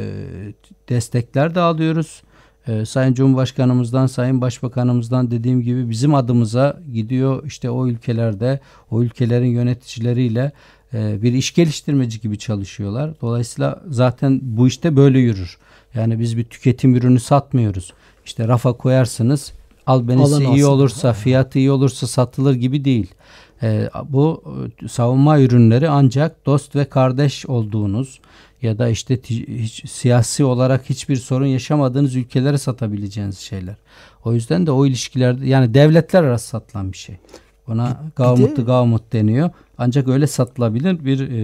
destekler 0.89 1.55
de 1.55 1.61
alıyoruz 1.61 2.23
e, 2.67 2.85
Sayın 2.85 3.15
Cumhurbaşkanımızdan, 3.15 4.07
Sayın 4.07 4.41
Başbakanımızdan 4.41 5.31
dediğim 5.31 5.63
gibi 5.63 5.91
bizim 5.91 6.15
adımıza 6.15 6.81
gidiyor 6.93 7.47
işte 7.47 7.71
o 7.71 7.87
ülkelerde 7.87 8.61
o 8.91 9.03
ülkelerin 9.03 9.47
yöneticileriyle 9.47 10.53
e, 10.95 11.23
bir 11.23 11.33
iş 11.33 11.55
geliştirmeci 11.55 12.21
gibi 12.21 12.39
çalışıyorlar. 12.39 13.11
Dolayısıyla 13.21 13.83
zaten 13.89 14.41
bu 14.43 14.69
işte 14.69 14.97
böyle 14.97 15.19
yürür. 15.19 15.59
Yani 15.95 16.21
biz 16.21 16.37
bir 16.37 16.45
tüketim 16.45 16.95
ürünü 16.95 17.21
satmıyoruz. 17.21 17.93
İşte 18.25 18.49
rafa 18.49 18.73
koyarsınız 18.73 19.53
al 19.87 20.09
benisi 20.09 20.45
iyi 20.45 20.67
olursa 20.67 21.13
fiyatı 21.13 21.59
iyi 21.59 21.71
olursa 21.71 22.07
satılır 22.07 22.55
gibi 22.55 22.85
değil. 22.85 23.15
E, 23.63 23.91
bu 24.09 24.45
savunma 24.89 25.41
ürünleri 25.41 25.89
ancak 25.89 26.47
dost 26.47 26.77
ve 26.77 26.85
kardeş 26.85 27.47
olduğunuz 27.47 28.21
ya 28.63 28.79
da 28.79 28.89
işte 28.89 29.21
hiç, 29.23 29.91
siyasi 29.91 30.45
olarak 30.45 30.91
hiçbir 30.91 31.17
sorun 31.17 31.47
yaşamadığınız 31.47 32.17
ülkelere 32.17 32.59
satabileceğiniz 32.59 33.39
şeyler. 33.39 33.75
O 34.25 34.35
yüzden 34.35 34.67
de 34.67 34.71
o 34.71 34.87
ilişkilerde 34.87 35.47
yani 35.47 35.75
devletler 35.75 36.23
arası 36.23 36.49
satılan 36.49 36.93
bir 36.93 36.97
şey. 36.97 37.17
Ona 37.69 38.01
gavmutlu 38.17 38.65
gavmut 38.65 39.13
deniyor. 39.13 39.51
Ancak 39.79 40.09
öyle 40.09 40.27
satılabilir 40.27 41.05
bir 41.05 41.21
e, 41.21 41.41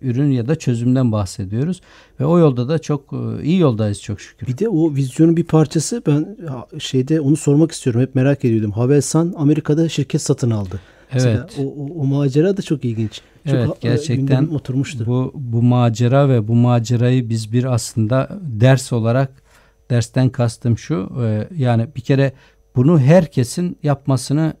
ürün 0.00 0.30
ya 0.30 0.48
da 0.48 0.56
çözümden 0.56 1.12
bahsediyoruz. 1.12 1.80
Ve 2.20 2.24
o 2.24 2.38
yolda 2.38 2.68
da 2.68 2.78
çok 2.78 3.12
e, 3.12 3.42
iyi 3.44 3.58
yoldayız 3.58 4.02
çok 4.02 4.20
şükür. 4.20 4.46
Bir 4.46 4.58
de 4.58 4.68
o 4.68 4.94
vizyonun 4.94 5.36
bir 5.36 5.44
parçası 5.44 6.02
ben 6.06 6.36
şeyde 6.78 7.20
onu 7.20 7.36
sormak 7.36 7.72
istiyorum. 7.72 8.00
Hep 8.00 8.14
merak 8.14 8.44
ediyordum. 8.44 8.70
Havelsan 8.70 9.34
Amerika'da 9.36 9.88
şirket 9.88 10.22
satın 10.22 10.50
aldı. 10.50 10.80
Evet. 11.12 11.58
o, 11.58 11.62
o, 11.62 12.00
o 12.00 12.04
macera 12.04 12.56
da 12.56 12.62
çok 12.62 12.84
ilginç. 12.84 13.20
Çok 13.46 13.54
evet 13.54 13.80
gerçekten 13.80 14.46
oturmuştu. 14.46 15.06
Bu 15.06 15.32
bu 15.34 15.62
macera 15.62 16.28
ve 16.28 16.48
bu 16.48 16.54
macerayı 16.54 17.28
biz 17.28 17.52
bir 17.52 17.64
aslında 17.64 18.38
ders 18.42 18.92
olarak 18.92 19.42
dersten 19.90 20.28
kastım 20.28 20.78
şu 20.78 21.12
e, 21.24 21.48
yani 21.56 21.88
bir 21.96 22.00
kere 22.00 22.32
bunu 22.76 23.00
herkesin 23.00 23.78
yapmasını 23.82 24.54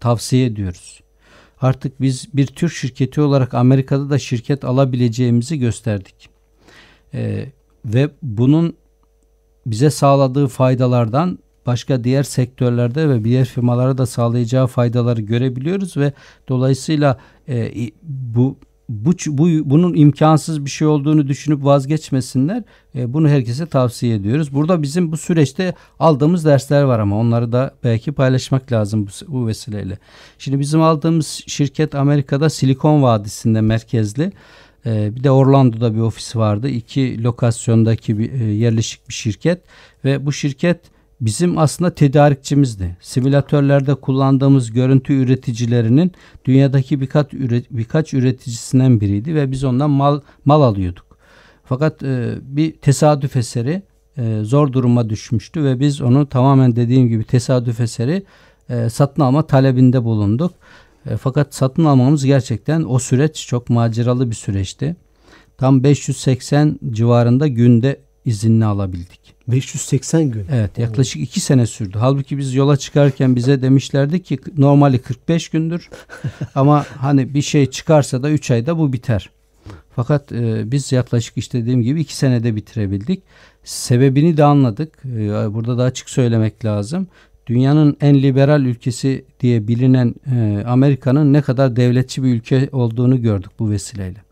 tavsiye 0.00 0.46
ediyoruz. 0.46 1.00
Artık 1.60 2.00
biz 2.00 2.34
bir 2.34 2.46
Türk 2.46 2.72
şirketi 2.72 3.20
olarak 3.20 3.54
Amerika'da 3.54 4.10
da 4.10 4.18
şirket 4.18 4.64
alabileceğimizi 4.64 5.58
gösterdik. 5.58 6.28
E, 7.14 7.46
ve 7.84 8.10
bunun 8.22 8.76
bize 9.66 9.90
sağladığı 9.90 10.46
faydalardan 10.46 11.38
başka 11.68 12.04
diğer 12.04 12.22
sektörlerde 12.22 13.08
ve 13.08 13.24
diğer 13.24 13.44
firmalara 13.44 13.98
da 13.98 14.06
sağlayacağı 14.06 14.66
faydaları 14.66 15.20
görebiliyoruz 15.20 15.96
ve 15.96 16.12
dolayısıyla 16.48 17.18
e, 17.48 17.90
bu 18.02 18.56
bu, 18.88 19.12
bu 19.28 19.48
bunun 19.70 19.94
imkansız 19.94 20.64
bir 20.64 20.70
şey 20.70 20.88
olduğunu 20.88 21.28
düşünüp 21.28 21.64
vazgeçmesinler. 21.64 22.62
E, 22.94 23.12
bunu 23.12 23.28
herkese 23.28 23.66
tavsiye 23.66 24.14
ediyoruz. 24.14 24.54
Burada 24.54 24.82
bizim 24.82 25.12
bu 25.12 25.16
süreçte 25.16 25.74
aldığımız 25.98 26.44
dersler 26.44 26.82
var 26.82 26.98
ama 26.98 27.18
onları 27.18 27.52
da 27.52 27.74
belki 27.84 28.12
paylaşmak 28.12 28.72
lazım 28.72 29.06
bu, 29.06 29.32
bu 29.32 29.46
vesileyle. 29.46 29.98
Şimdi 30.38 30.60
bizim 30.60 30.82
aldığımız 30.82 31.42
şirket 31.46 31.94
Amerika'da 31.94 32.50
Silikon 32.50 33.02
Vadisi'nde 33.02 33.60
merkezli. 33.60 34.32
E, 34.86 35.16
bir 35.16 35.24
de 35.24 35.30
Orlando'da 35.30 35.94
bir 35.94 36.00
ofisi 36.00 36.38
vardı. 36.38 36.68
İki 36.68 37.22
lokasyondaki 37.22 38.18
bir 38.18 38.32
e, 38.32 38.44
yerleşik 38.44 39.08
bir 39.08 39.14
şirket 39.14 39.62
ve 40.04 40.26
bu 40.26 40.32
şirket 40.32 40.80
bizim 41.20 41.58
aslında 41.58 41.94
tedarikçimizdi. 41.94 42.96
Simülatörlerde 43.00 43.94
kullandığımız 43.94 44.70
görüntü 44.72 45.12
üreticilerinin 45.12 46.12
dünyadaki 46.44 47.00
birkaç 47.00 47.34
üret, 47.34 47.66
birkaç 47.70 48.14
üreticisinden 48.14 49.00
biriydi 49.00 49.34
ve 49.34 49.50
biz 49.50 49.64
ondan 49.64 49.90
mal 49.90 50.20
mal 50.44 50.62
alıyorduk. 50.62 51.06
Fakat 51.64 52.02
e, 52.02 52.34
bir 52.42 52.72
tesadüf 52.72 53.36
eseri 53.36 53.82
e, 54.16 54.40
zor 54.42 54.72
duruma 54.72 55.10
düşmüştü 55.10 55.64
ve 55.64 55.80
biz 55.80 56.00
onu 56.00 56.28
tamamen 56.28 56.76
dediğim 56.76 57.08
gibi 57.08 57.24
tesadüf 57.24 57.80
eseri 57.80 58.22
e, 58.70 58.90
satın 58.90 59.22
alma 59.22 59.46
talebinde 59.46 60.04
bulunduk. 60.04 60.52
E, 61.06 61.16
fakat 61.16 61.54
satın 61.54 61.84
almamız 61.84 62.24
gerçekten 62.24 62.84
o 62.88 62.98
süreç 62.98 63.46
çok 63.46 63.70
maceralı 63.70 64.30
bir 64.30 64.34
süreçti. 64.34 64.96
Tam 65.58 65.82
580 65.84 66.78
civarında 66.90 67.46
günde 67.46 68.00
izinli 68.24 68.64
alabildik. 68.64 69.34
580 69.48 70.30
gün. 70.30 70.46
Evet 70.52 70.78
yaklaşık 70.78 71.22
2 71.22 71.40
sene 71.40 71.66
sürdü. 71.66 71.98
Halbuki 72.00 72.38
biz 72.38 72.54
yola 72.54 72.76
çıkarken 72.76 73.36
bize 73.36 73.62
demişlerdi 73.62 74.22
ki 74.22 74.38
normali 74.58 74.98
45 74.98 75.48
gündür 75.48 75.90
ama 76.54 76.86
hani 76.96 77.34
bir 77.34 77.42
şey 77.42 77.66
çıkarsa 77.66 78.22
da 78.22 78.30
3 78.30 78.50
ayda 78.50 78.78
bu 78.78 78.92
biter. 78.92 79.30
Fakat 79.96 80.32
e, 80.32 80.72
biz 80.72 80.92
yaklaşık 80.92 81.38
işte 81.38 81.62
dediğim 81.62 81.82
gibi 81.82 82.00
2 82.00 82.16
senede 82.16 82.56
bitirebildik. 82.56 83.22
Sebebini 83.64 84.36
de 84.36 84.44
anladık. 84.44 84.98
E, 85.04 85.54
burada 85.54 85.78
da 85.78 85.82
açık 85.82 86.10
söylemek 86.10 86.64
lazım. 86.64 87.06
Dünyanın 87.46 87.96
en 88.00 88.22
liberal 88.22 88.64
ülkesi 88.64 89.24
diye 89.40 89.68
bilinen 89.68 90.14
e, 90.34 90.64
Amerika'nın 90.66 91.32
ne 91.32 91.42
kadar 91.42 91.76
devletçi 91.76 92.22
bir 92.22 92.28
ülke 92.28 92.68
olduğunu 92.72 93.22
gördük 93.22 93.50
bu 93.58 93.70
vesileyle. 93.70 94.22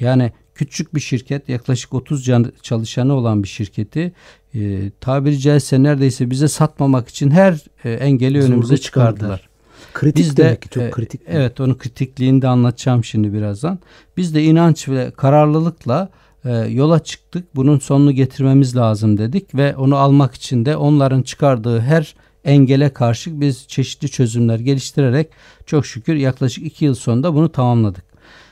Yani 0.00 0.32
küçük 0.56 0.94
bir 0.94 1.00
şirket 1.00 1.48
yaklaşık 1.48 1.94
30 1.94 2.30
çalışanı 2.62 3.14
olan 3.14 3.42
bir 3.42 3.48
şirketi 3.48 4.12
e, 4.54 4.90
tabiri 5.00 5.38
caizse 5.38 5.82
neredeyse 5.82 6.30
bize 6.30 6.48
satmamak 6.48 7.08
için 7.08 7.30
her 7.30 7.64
e, 7.84 7.92
engeli 7.92 8.42
Zorlu 8.42 8.52
önümüze 8.52 8.78
çıkardılar. 8.78 9.48
Kritik 9.94 10.24
Biz 10.24 10.36
de, 10.36 10.44
demek 10.44 10.62
ki 10.62 10.68
çok 10.68 10.82
e, 10.82 10.90
kritik. 10.90 11.20
Evet 11.26 11.60
onu 11.60 11.78
kritikliğini 11.78 12.42
de 12.42 12.48
anlatacağım 12.48 13.04
şimdi 13.04 13.32
birazdan. 13.32 13.78
Biz 14.16 14.34
de 14.34 14.42
inanç 14.42 14.88
ve 14.88 15.10
kararlılıkla 15.10 16.08
e, 16.44 16.50
yola 16.52 16.98
çıktık. 16.98 17.56
Bunun 17.56 17.78
sonunu 17.78 18.12
getirmemiz 18.12 18.76
lazım 18.76 19.18
dedik 19.18 19.54
ve 19.54 19.76
onu 19.76 19.96
almak 19.96 20.34
için 20.34 20.64
de 20.64 20.76
onların 20.76 21.22
çıkardığı 21.22 21.80
her 21.80 22.14
engele 22.44 22.92
karşı 22.92 23.40
biz 23.40 23.68
çeşitli 23.68 24.08
çözümler 24.08 24.58
geliştirerek 24.58 25.28
çok 25.66 25.86
şükür 25.86 26.14
yaklaşık 26.14 26.66
iki 26.66 26.84
yıl 26.84 26.94
sonunda 26.94 27.34
bunu 27.34 27.52
tamamladık. 27.52 28.04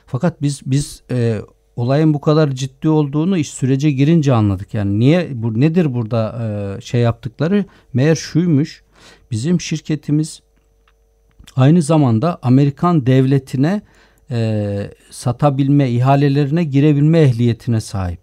Fakat 0.07 0.43
biz 0.43 0.61
biz 0.67 1.03
e, 1.11 1.41
olayın 1.77 2.15
bu 2.15 2.21
kadar 2.21 2.51
ciddi 2.51 2.89
olduğunu 2.89 3.39
iş 3.39 3.51
sürece 3.51 3.91
girince 3.91 4.33
anladık. 4.33 4.75
Yani 4.75 4.99
niye 4.99 5.29
bu 5.35 5.61
nedir 5.61 5.95
burada 5.95 6.39
e, 6.43 6.81
şey 6.81 7.01
yaptıkları? 7.01 7.65
Meğer 7.93 8.15
şuymuş. 8.15 8.83
Bizim 9.31 9.61
şirketimiz 9.61 10.41
aynı 11.57 11.83
zamanda 11.83 12.39
Amerikan 12.43 13.07
devletine 13.07 13.83
e, 14.31 14.91
satabilme, 15.11 15.91
ihalelerine 15.91 16.65
girebilme 16.65 17.19
ehliyetine 17.19 17.81
sahip. 17.81 18.21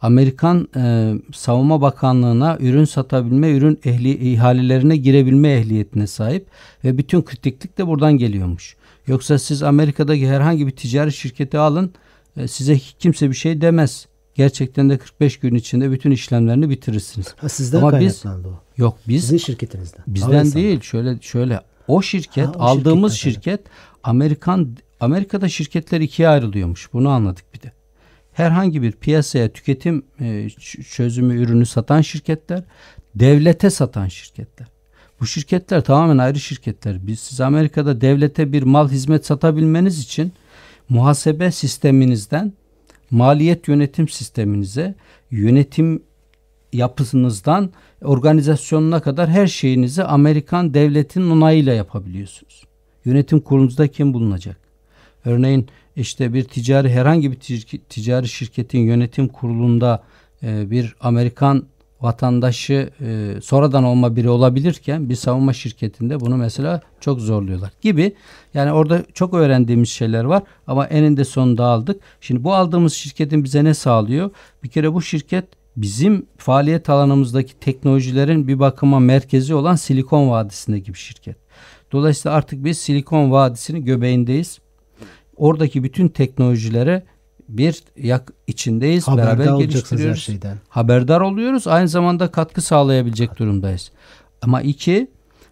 Amerikan 0.00 0.68
e, 0.76 1.14
Savunma 1.32 1.80
Bakanlığı'na 1.80 2.58
ürün 2.60 2.84
satabilme, 2.84 3.50
ürün 3.50 3.80
ehli, 3.84 4.32
ihalelerine 4.32 4.96
girebilme 4.96 5.48
ehliyetine 5.48 6.06
sahip 6.06 6.46
ve 6.84 6.98
bütün 6.98 7.22
kritiklik 7.22 7.78
de 7.78 7.86
buradan 7.86 8.18
geliyormuş. 8.18 8.76
Yoksa 9.06 9.38
siz 9.38 9.62
Amerika'daki 9.62 10.28
herhangi 10.28 10.66
bir 10.66 10.72
ticari 10.72 11.12
şirketi 11.12 11.58
alın 11.58 11.92
size 12.46 12.78
kimse 12.98 13.30
bir 13.30 13.34
şey 13.34 13.60
demez. 13.60 14.06
Gerçekten 14.34 14.90
de 14.90 14.98
45 14.98 15.38
gün 15.38 15.54
içinde 15.54 15.90
bütün 15.90 16.10
işlemlerini 16.10 16.70
bitirirsiniz. 16.70 17.34
Ha, 17.36 17.48
sizden 17.48 17.78
Ama 17.78 18.00
biz- 18.00 18.22
kaynaklandı 18.22 18.48
o. 18.48 18.62
Yok 18.76 18.98
biz 19.08 19.20
Sizin 19.22 19.36
şirketinizden. 19.36 20.04
Bizden 20.06 20.52
değil. 20.52 20.80
Şöyle 20.80 21.18
şöyle 21.20 21.60
o 21.88 22.02
şirket 22.02 22.46
Ha, 22.46 22.52
o 22.56 22.62
aldığımız 22.62 23.14
şirket 23.14 23.60
Amerikan 24.02 24.76
Amerika'da 25.00 25.48
şirketler 25.48 26.00
ikiye 26.00 26.28
ayrılıyormuş. 26.28 26.92
Bunu 26.92 27.08
anladık 27.08 27.54
bir 27.54 27.62
de. 27.62 27.72
Herhangi 28.32 28.82
bir 28.82 28.92
piyasaya 28.92 29.52
tüketim 29.52 30.02
e, 30.20 30.48
çözümü 30.90 31.34
ürünü 31.42 31.66
satan 31.66 32.00
şirketler, 32.00 32.62
devlete 33.14 33.70
satan 33.70 34.08
şirketler. 34.08 34.66
Bu 35.20 35.26
şirketler 35.26 35.84
tamamen 35.84 36.18
ayrı 36.18 36.40
şirketler. 36.40 37.06
Biz 37.06 37.20
siz 37.20 37.40
Amerika'da 37.40 38.00
devlete 38.00 38.52
bir 38.52 38.62
mal 38.62 38.88
hizmet 38.88 39.26
satabilmeniz 39.26 40.00
için 40.00 40.32
muhasebe 40.88 41.50
sisteminizden 41.50 42.52
maliyet 43.10 43.68
yönetim 43.68 44.08
sisteminize, 44.08 44.94
yönetim 45.30 46.02
yapısınızdan 46.72 47.70
organizasyonuna 48.02 49.00
kadar 49.00 49.28
her 49.28 49.46
şeyinizi 49.46 50.04
Amerikan 50.04 50.74
devletinin 50.74 51.30
onayıyla 51.30 51.72
yapabiliyorsunuz. 51.72 52.64
Yönetim 53.04 53.40
kurulunuzda 53.40 53.88
kim 53.88 54.14
bulunacak? 54.14 54.56
Örneğin 55.24 55.68
işte 55.96 56.34
bir 56.34 56.44
ticari 56.44 56.90
herhangi 56.90 57.32
bir 57.32 57.36
tic- 57.36 57.80
ticari 57.88 58.28
şirketin 58.28 58.78
yönetim 58.78 59.28
kurulunda 59.28 60.02
bir 60.42 60.96
Amerikan 61.00 61.66
vatandaşı 62.00 62.90
e, 63.00 63.34
sonradan 63.42 63.84
olma 63.84 64.16
biri 64.16 64.28
olabilirken 64.28 65.08
bir 65.08 65.14
savunma 65.14 65.52
şirketinde 65.52 66.20
bunu 66.20 66.36
mesela 66.36 66.80
çok 67.00 67.20
zorluyorlar 67.20 67.72
gibi. 67.80 68.14
Yani 68.54 68.72
orada 68.72 69.02
çok 69.14 69.34
öğrendiğimiz 69.34 69.88
şeyler 69.88 70.24
var 70.24 70.42
ama 70.66 70.86
eninde 70.86 71.24
sonunda 71.24 71.64
aldık. 71.64 72.00
Şimdi 72.20 72.44
bu 72.44 72.54
aldığımız 72.54 72.92
şirketin 72.92 73.44
bize 73.44 73.64
ne 73.64 73.74
sağlıyor? 73.74 74.30
Bir 74.62 74.68
kere 74.68 74.94
bu 74.94 75.02
şirket 75.02 75.44
bizim 75.76 76.26
faaliyet 76.36 76.90
alanımızdaki 76.90 77.60
teknolojilerin 77.60 78.48
bir 78.48 78.58
bakıma 78.58 79.00
merkezi 79.00 79.54
olan 79.54 79.76
Silikon 79.76 80.30
Vadisi'ndeki 80.30 80.94
bir 80.94 80.98
şirket. 80.98 81.36
Dolayısıyla 81.92 82.36
artık 82.36 82.64
biz 82.64 82.78
Silikon 82.78 83.30
Vadisi'nin 83.30 83.84
göbeğindeyiz. 83.84 84.58
Oradaki 85.36 85.82
bütün 85.82 86.08
teknolojilere 86.08 87.02
bir 87.48 87.82
yak 87.96 88.32
içindeyiz. 88.46 89.08
Haberdar 89.08 89.38
beraber 89.38 89.52
olacaksınız 89.52 89.90
her 89.90 89.96
geliştiriyoruz. 89.96 90.22
şeyden. 90.22 90.56
Haberdar 90.68 91.20
oluyoruz. 91.20 91.66
Aynı 91.66 91.88
zamanda 91.88 92.30
katkı 92.30 92.62
sağlayabilecek 92.62 93.38
durumdayız. 93.38 93.90
Ama 94.42 94.62
iki, 94.62 95.10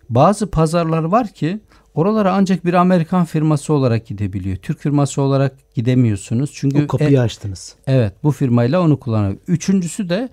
bazı 0.08 0.50
pazarlar 0.50 1.02
var 1.02 1.28
ki 1.28 1.60
oralara 1.94 2.32
ancak 2.34 2.64
bir 2.64 2.74
Amerikan 2.74 3.24
firması 3.24 3.72
olarak 3.72 4.06
gidebiliyor. 4.06 4.56
Türk 4.56 4.78
firması 4.78 5.22
olarak 5.22 5.74
gidemiyorsunuz. 5.74 6.50
Çünkü 6.54 6.84
O 6.84 6.86
kapıyı 6.86 7.20
açtınız. 7.20 7.74
Evet 7.86 8.12
bu 8.22 8.30
firmayla 8.30 8.80
onu 8.80 9.00
kullanıyor. 9.00 9.36
Üçüncüsü 9.48 10.08
de 10.08 10.28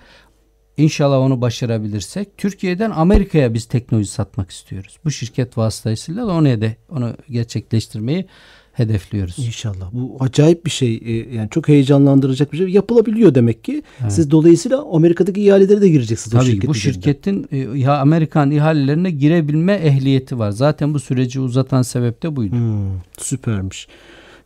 inşallah 0.77 1.17
onu 1.17 1.41
başarabilirsek 1.41 2.37
Türkiye'den 2.37 2.91
Amerika'ya 2.91 3.53
biz 3.53 3.65
teknoloji 3.65 4.09
satmak 4.09 4.51
istiyoruz. 4.51 4.97
Bu 5.05 5.11
şirket 5.11 5.57
vasıtasıyla 5.57 6.27
da 6.27 6.31
onu, 6.31 6.47
hede, 6.47 6.75
onu 6.89 7.13
gerçekleştirmeyi 7.29 8.27
hedefliyoruz. 8.73 9.39
İnşallah. 9.39 9.89
Bu 9.93 10.17
acayip 10.19 10.65
bir 10.65 10.71
şey. 10.71 11.01
Ee, 11.05 11.35
Yani 11.35 11.49
çok 11.49 11.67
heyecanlandıracak 11.67 12.53
bir 12.53 12.57
şey. 12.57 12.67
Yapılabiliyor 12.67 13.35
demek 13.35 13.63
ki. 13.63 13.83
Siz 14.09 14.31
dolayısıyla 14.31 14.85
Amerika'daki 14.93 15.41
ihalelere 15.43 15.81
de 15.81 15.89
gireceksiniz. 15.89 16.35
o 16.35 16.39
Tabii 16.39 16.49
şirket 16.51 16.69
bu 16.69 16.75
üzerinden. 16.75 16.93
şirketin 17.01 17.47
e, 17.51 17.57
ya 17.79 17.97
Amerikan 17.97 18.51
ihalelerine 18.51 19.11
girebilme 19.11 19.73
ehliyeti 19.73 20.39
var. 20.39 20.51
Zaten 20.51 20.93
bu 20.93 20.99
süreci 20.99 21.39
uzatan 21.39 21.81
sebep 21.81 22.23
de 22.23 22.35
buydu. 22.35 22.55
Hmm, 22.55 22.89
süpermiş. 23.17 23.87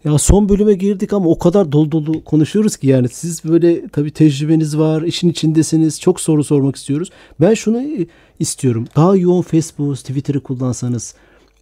Ya 0.05 0.17
son 0.17 0.49
bölüme 0.49 0.73
girdik 0.73 1.13
ama 1.13 1.29
o 1.29 1.37
kadar 1.39 1.71
dolu 1.71 1.91
dolu 1.91 2.23
konuşuyoruz 2.23 2.77
ki 2.77 2.87
yani 2.87 3.09
siz 3.09 3.43
böyle 3.43 3.87
tabii 3.87 4.11
tecrübeniz 4.11 4.77
var, 4.77 5.01
işin 5.01 5.29
içindesiniz. 5.29 5.99
Çok 6.01 6.21
soru 6.21 6.43
sormak 6.43 6.75
istiyoruz. 6.75 7.09
Ben 7.41 7.53
şunu 7.53 7.81
e, 7.81 8.07
istiyorum. 8.39 8.87
Daha 8.95 9.15
yoğun 9.15 9.41
Facebook, 9.41 9.95
Twitter'ı 9.97 10.39
kullansanız, 10.39 11.15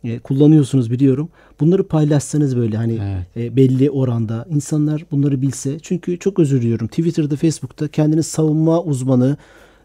e, 0.06 0.20
kullanıyorsunuz 0.20 0.92
biliyorum. 0.92 1.30
Bunları 1.60 1.88
paylaşsanız 1.88 2.58
böyle 2.58 2.78
hani 2.78 3.00
Evet. 3.04 3.38
e, 3.38 3.56
belli 3.56 3.90
oranda 3.90 4.46
insanlar 4.50 5.06
bunları 5.12 5.42
bilse. 5.42 5.80
Çünkü 5.82 6.20
çok 6.20 6.40
özür 6.40 6.62
diliyorum. 6.62 6.88
Twitter'da, 6.88 7.36
Facebook'ta 7.36 7.88
kendini 7.88 8.24
savunma 8.24 8.84
uzmanı 8.84 9.38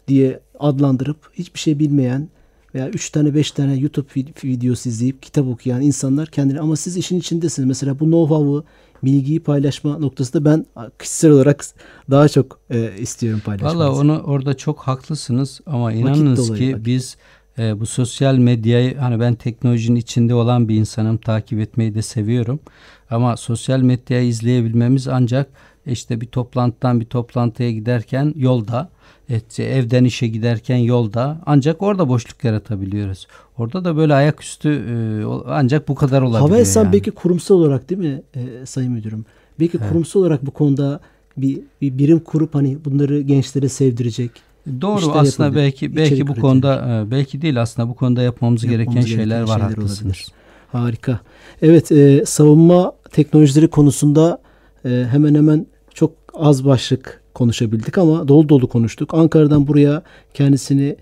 diye 0.07 0.39
adlandırıp 0.59 1.17
hiçbir 1.33 1.59
şey 1.59 1.79
bilmeyen 1.79 2.29
veya 2.75 2.89
3 2.89 3.09
tane 3.09 3.35
5 3.35 3.51
tane 3.51 3.75
YouTube 3.75 4.07
vid- 4.15 4.43
videosu 4.47 4.89
izleyip 4.89 5.21
kitap 5.21 5.47
okuyan 5.47 5.81
insanlar 5.81 6.27
kendini 6.27 6.59
ama 6.59 6.75
siz 6.75 6.97
işin 6.97 7.19
içindesiniz. 7.19 7.67
Mesela 7.67 7.99
bu 7.99 8.05
know-how'ı, 8.05 8.63
bilgiyi 9.03 9.39
paylaşma 9.39 9.97
noktasında 9.97 10.45
ben 10.45 10.65
kişisel 10.99 11.31
olarak 11.31 11.65
daha 12.11 12.29
çok 12.29 12.59
e, 12.69 12.91
istiyorum 12.99 13.41
paylaşmanızı. 13.45 13.79
Valla 13.79 13.95
onu 13.99 14.19
orada 14.19 14.57
çok 14.57 14.79
haklısınız 14.79 15.61
ama 15.65 15.93
inanınız 15.93 16.47
dolayı, 16.49 16.61
ki 16.67 16.73
vakit. 16.73 16.85
biz 16.85 17.17
e, 17.59 17.79
bu 17.79 17.85
sosyal 17.85 18.37
medyayı 18.37 18.97
hani 18.97 19.19
ben 19.19 19.35
teknolojinin 19.35 19.95
içinde 19.95 20.33
olan 20.33 20.69
bir 20.69 20.75
insanım 20.75 21.17
takip 21.17 21.59
etmeyi 21.59 21.95
de 21.95 22.01
seviyorum 22.01 22.59
ama 23.09 23.37
sosyal 23.37 23.79
medyayı 23.79 24.27
izleyebilmemiz 24.27 25.07
ancak 25.07 25.47
işte 25.85 26.21
bir 26.21 26.27
toplantıdan 26.27 26.99
bir 26.99 27.05
toplantıya 27.05 27.71
giderken 27.71 28.33
yolda 28.35 28.89
işte 29.29 29.63
evden 29.63 30.03
işe 30.03 30.27
giderken 30.27 30.77
yolda 30.77 31.41
ancak 31.45 31.81
orada 31.81 32.07
boşluk 32.07 32.43
yaratabiliyoruz. 32.43 33.27
Orada 33.57 33.85
da 33.85 33.97
böyle 33.97 34.13
ayaküstü 34.13 34.69
e, 34.69 34.93
ancak 35.47 35.87
bu 35.87 35.95
kadar 35.95 36.21
olabiliyor. 36.21 36.49
Havelsan 36.49 36.83
yani. 36.83 36.93
belki 36.93 37.11
kurumsal 37.11 37.55
olarak 37.55 37.89
değil 37.89 38.01
mi 38.01 38.21
e, 38.35 38.65
Sayın 38.65 38.91
Müdürüm? 38.91 39.25
Belki 39.59 39.77
kurumsal 39.77 40.19
olarak 40.19 40.45
bu 40.45 40.51
konuda 40.51 40.99
bir, 41.37 41.59
bir 41.81 41.97
birim 41.97 42.19
kurup 42.19 42.55
hani 42.55 42.77
bunları 42.85 43.21
gençlere 43.21 43.69
sevdirecek. 43.69 44.31
Doğru 44.81 44.99
işler 44.99 45.11
aslında 45.15 45.47
yapabilir, 45.47 45.55
belki 45.65 45.95
belki 45.95 46.13
içerik 46.13 46.27
bu 46.27 46.31
üretilir. 46.31 46.41
konuda 46.41 47.03
e, 47.07 47.11
belki 47.11 47.41
değil 47.41 47.61
aslında 47.61 47.89
bu 47.89 47.95
konuda 47.95 48.21
yapmamız 48.21 48.61
gereken 48.65 48.79
Yapmamız 48.79 49.07
şeyler 49.09 49.25
gereken 49.25 49.47
var 49.47 49.57
şeyler 49.59 49.69
haklısınız. 49.69 50.01
olabilir. 50.05 50.27
Harika. 50.71 51.19
Evet 51.61 51.91
e, 51.91 52.25
savunma 52.25 52.91
teknolojileri 53.11 53.67
konusunda 53.67 54.41
e, 54.85 55.05
hemen 55.11 55.35
hemen 55.35 55.65
çok 55.93 56.11
az 56.33 56.65
başlık 56.65 57.21
konuşabildik 57.33 57.97
ama 57.97 58.27
dolu 58.27 58.49
dolu 58.49 58.67
konuştuk. 58.69 59.13
Ankara'dan 59.13 59.67
buraya 59.67 60.01
kendisini 60.33 60.95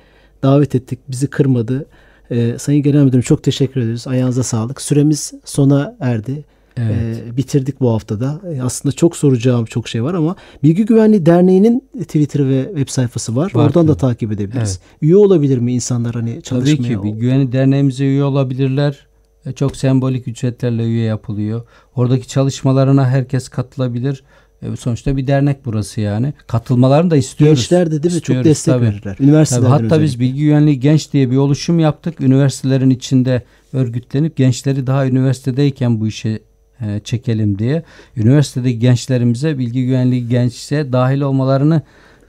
davet 0.44 0.76
ettik. 0.76 1.00
Bizi 1.08 1.28
kırmadı. 1.28 1.86
E, 2.32 2.58
Sayın 2.60 2.84
Genel 2.84 3.04
Müdürüm 3.04 3.22
çok 3.22 3.44
teşekkür 3.44 3.82
ederiz. 3.82 4.08
Ayağınıza 4.08 4.44
sağlık. 4.44 4.82
Süremiz 4.82 5.34
sona 5.46 5.96
erdi. 6.00 6.44
Evet. 6.82 7.24
E, 7.34 7.38
bitirdik 7.38 7.80
bu 7.80 7.92
haftada. 7.94 8.42
E, 8.56 8.62
aslında 8.62 8.96
çok 8.96 9.16
soracağım 9.16 9.66
çok 9.66 9.88
şey 9.88 10.04
var 10.04 10.14
ama 10.14 10.36
Bilgi 10.64 10.86
Güvenliği 10.86 11.26
Derneği'nin 11.26 11.90
Twitter 12.02 12.50
ve 12.50 12.66
web 12.68 12.88
sayfası 12.90 13.36
var. 13.36 13.52
Var 13.56 13.66
Oradan 13.66 13.88
da 13.88 13.92
tabii. 13.98 14.02
takip 14.02 14.32
edebiliriz. 14.32 14.80
Üye 15.02 15.16
olabilir 15.16 15.58
mi 15.58 15.74
insanlar 15.74 16.16
hani 16.16 16.30
Tabii 16.34 16.44
çalışmaya? 16.44 16.88
ki 17.02 17.04
bir 17.04 17.10
güvenli 17.10 17.52
derneğimize 17.52 18.06
üye 18.06 18.24
olabilirler. 18.24 19.08
E, 19.46 19.52
Çok 19.52 19.76
sembolik 19.76 20.28
ücretlerle 20.28 20.84
üye 20.86 21.04
yapılıyor. 21.06 21.62
Oradaki 21.96 22.28
çalışmalarına 22.28 23.08
herkes 23.08 23.50
katılabilir. 23.50 24.24
E, 24.62 24.76
Sonuçta 24.76 25.18
bir 25.18 25.28
dernek 25.28 25.66
burası 25.66 26.02
yani. 26.02 26.34
Katılmalarını 26.48 27.12
da 27.12 27.18
istiyoruz. 27.18 27.58
Gençler 27.60 27.88
de 27.92 28.04
değil 28.04 28.04
mi? 28.04 28.10
Çok 28.12 28.18
İstiyoruz, 28.22 28.46
destek 28.46 28.74
tabii. 28.74 28.86
verirler. 28.86 29.16
Tabii, 29.18 29.24
Üniversitelerden 29.28 29.70
hatta 29.70 29.84
özellikle. 29.86 30.04
biz 30.04 30.20
Bilgi 30.20 30.40
Güvenliği 30.44 30.80
Genç 30.80 31.14
diye 31.14 31.32
bir 31.32 31.38
oluşum 31.38 31.80
yaptık. 31.80 32.22
Üniversitelerin 32.22 32.90
içinde 32.90 33.44
örgütlenip 33.74 34.36
gençleri 34.36 34.88
daha 34.88 35.08
üniversitedeyken 35.08 36.00
bu 36.00 36.08
işe 36.08 36.40
e, 36.82 37.00
çekelim 37.04 37.60
diye. 37.60 37.84
Üniversitedeki 38.18 38.80
gençlerimize 38.80 39.58
Bilgi 39.58 39.86
Güvenliği 39.86 40.28
Genç'e 40.28 40.94
dahil 40.94 41.22
olmalarını 41.22 41.82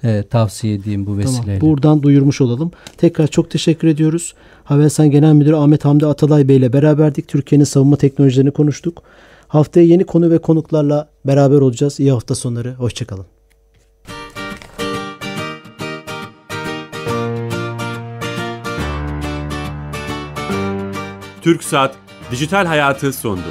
e, 0.04 0.22
tavsiye 0.30 0.74
edeyim 0.74 1.06
bu 1.06 1.10
Tamam. 1.10 1.18
vesileyle. 1.18 1.60
Buradan 1.60 2.02
duyurmuş 2.02 2.40
olalım. 2.40 2.70
Tekrar 2.96 3.26
çok 3.26 3.50
teşekkür 3.50 3.88
ediyoruz. 3.88 4.34
Havelsan 4.64 5.10
Genel 5.10 5.32
Müdürü 5.32 5.56
Ahmet 5.56 5.84
Hamdi 5.84 6.06
Atalay 6.06 6.48
Bey 6.48 6.56
ile 6.56 6.72
beraberdik. 6.72 7.28
Türkiye'nin 7.28 7.64
savunma 7.64 7.96
teknolojilerini 7.96 8.50
konuştuk. 8.50 9.02
Haftaya 9.48 9.86
yeni 9.86 10.04
konu 10.04 10.30
ve 10.30 10.38
konuklarla 10.38 11.08
beraber 11.24 11.56
olacağız. 11.60 12.00
İyi 12.00 12.12
hafta 12.12 12.34
sonları. 12.34 12.74
Hoşçakalın. 12.74 13.26
Türksat 21.42 21.96
Dijital 22.30 22.66
Hayatı 22.66 23.12
sondu. 23.12 23.42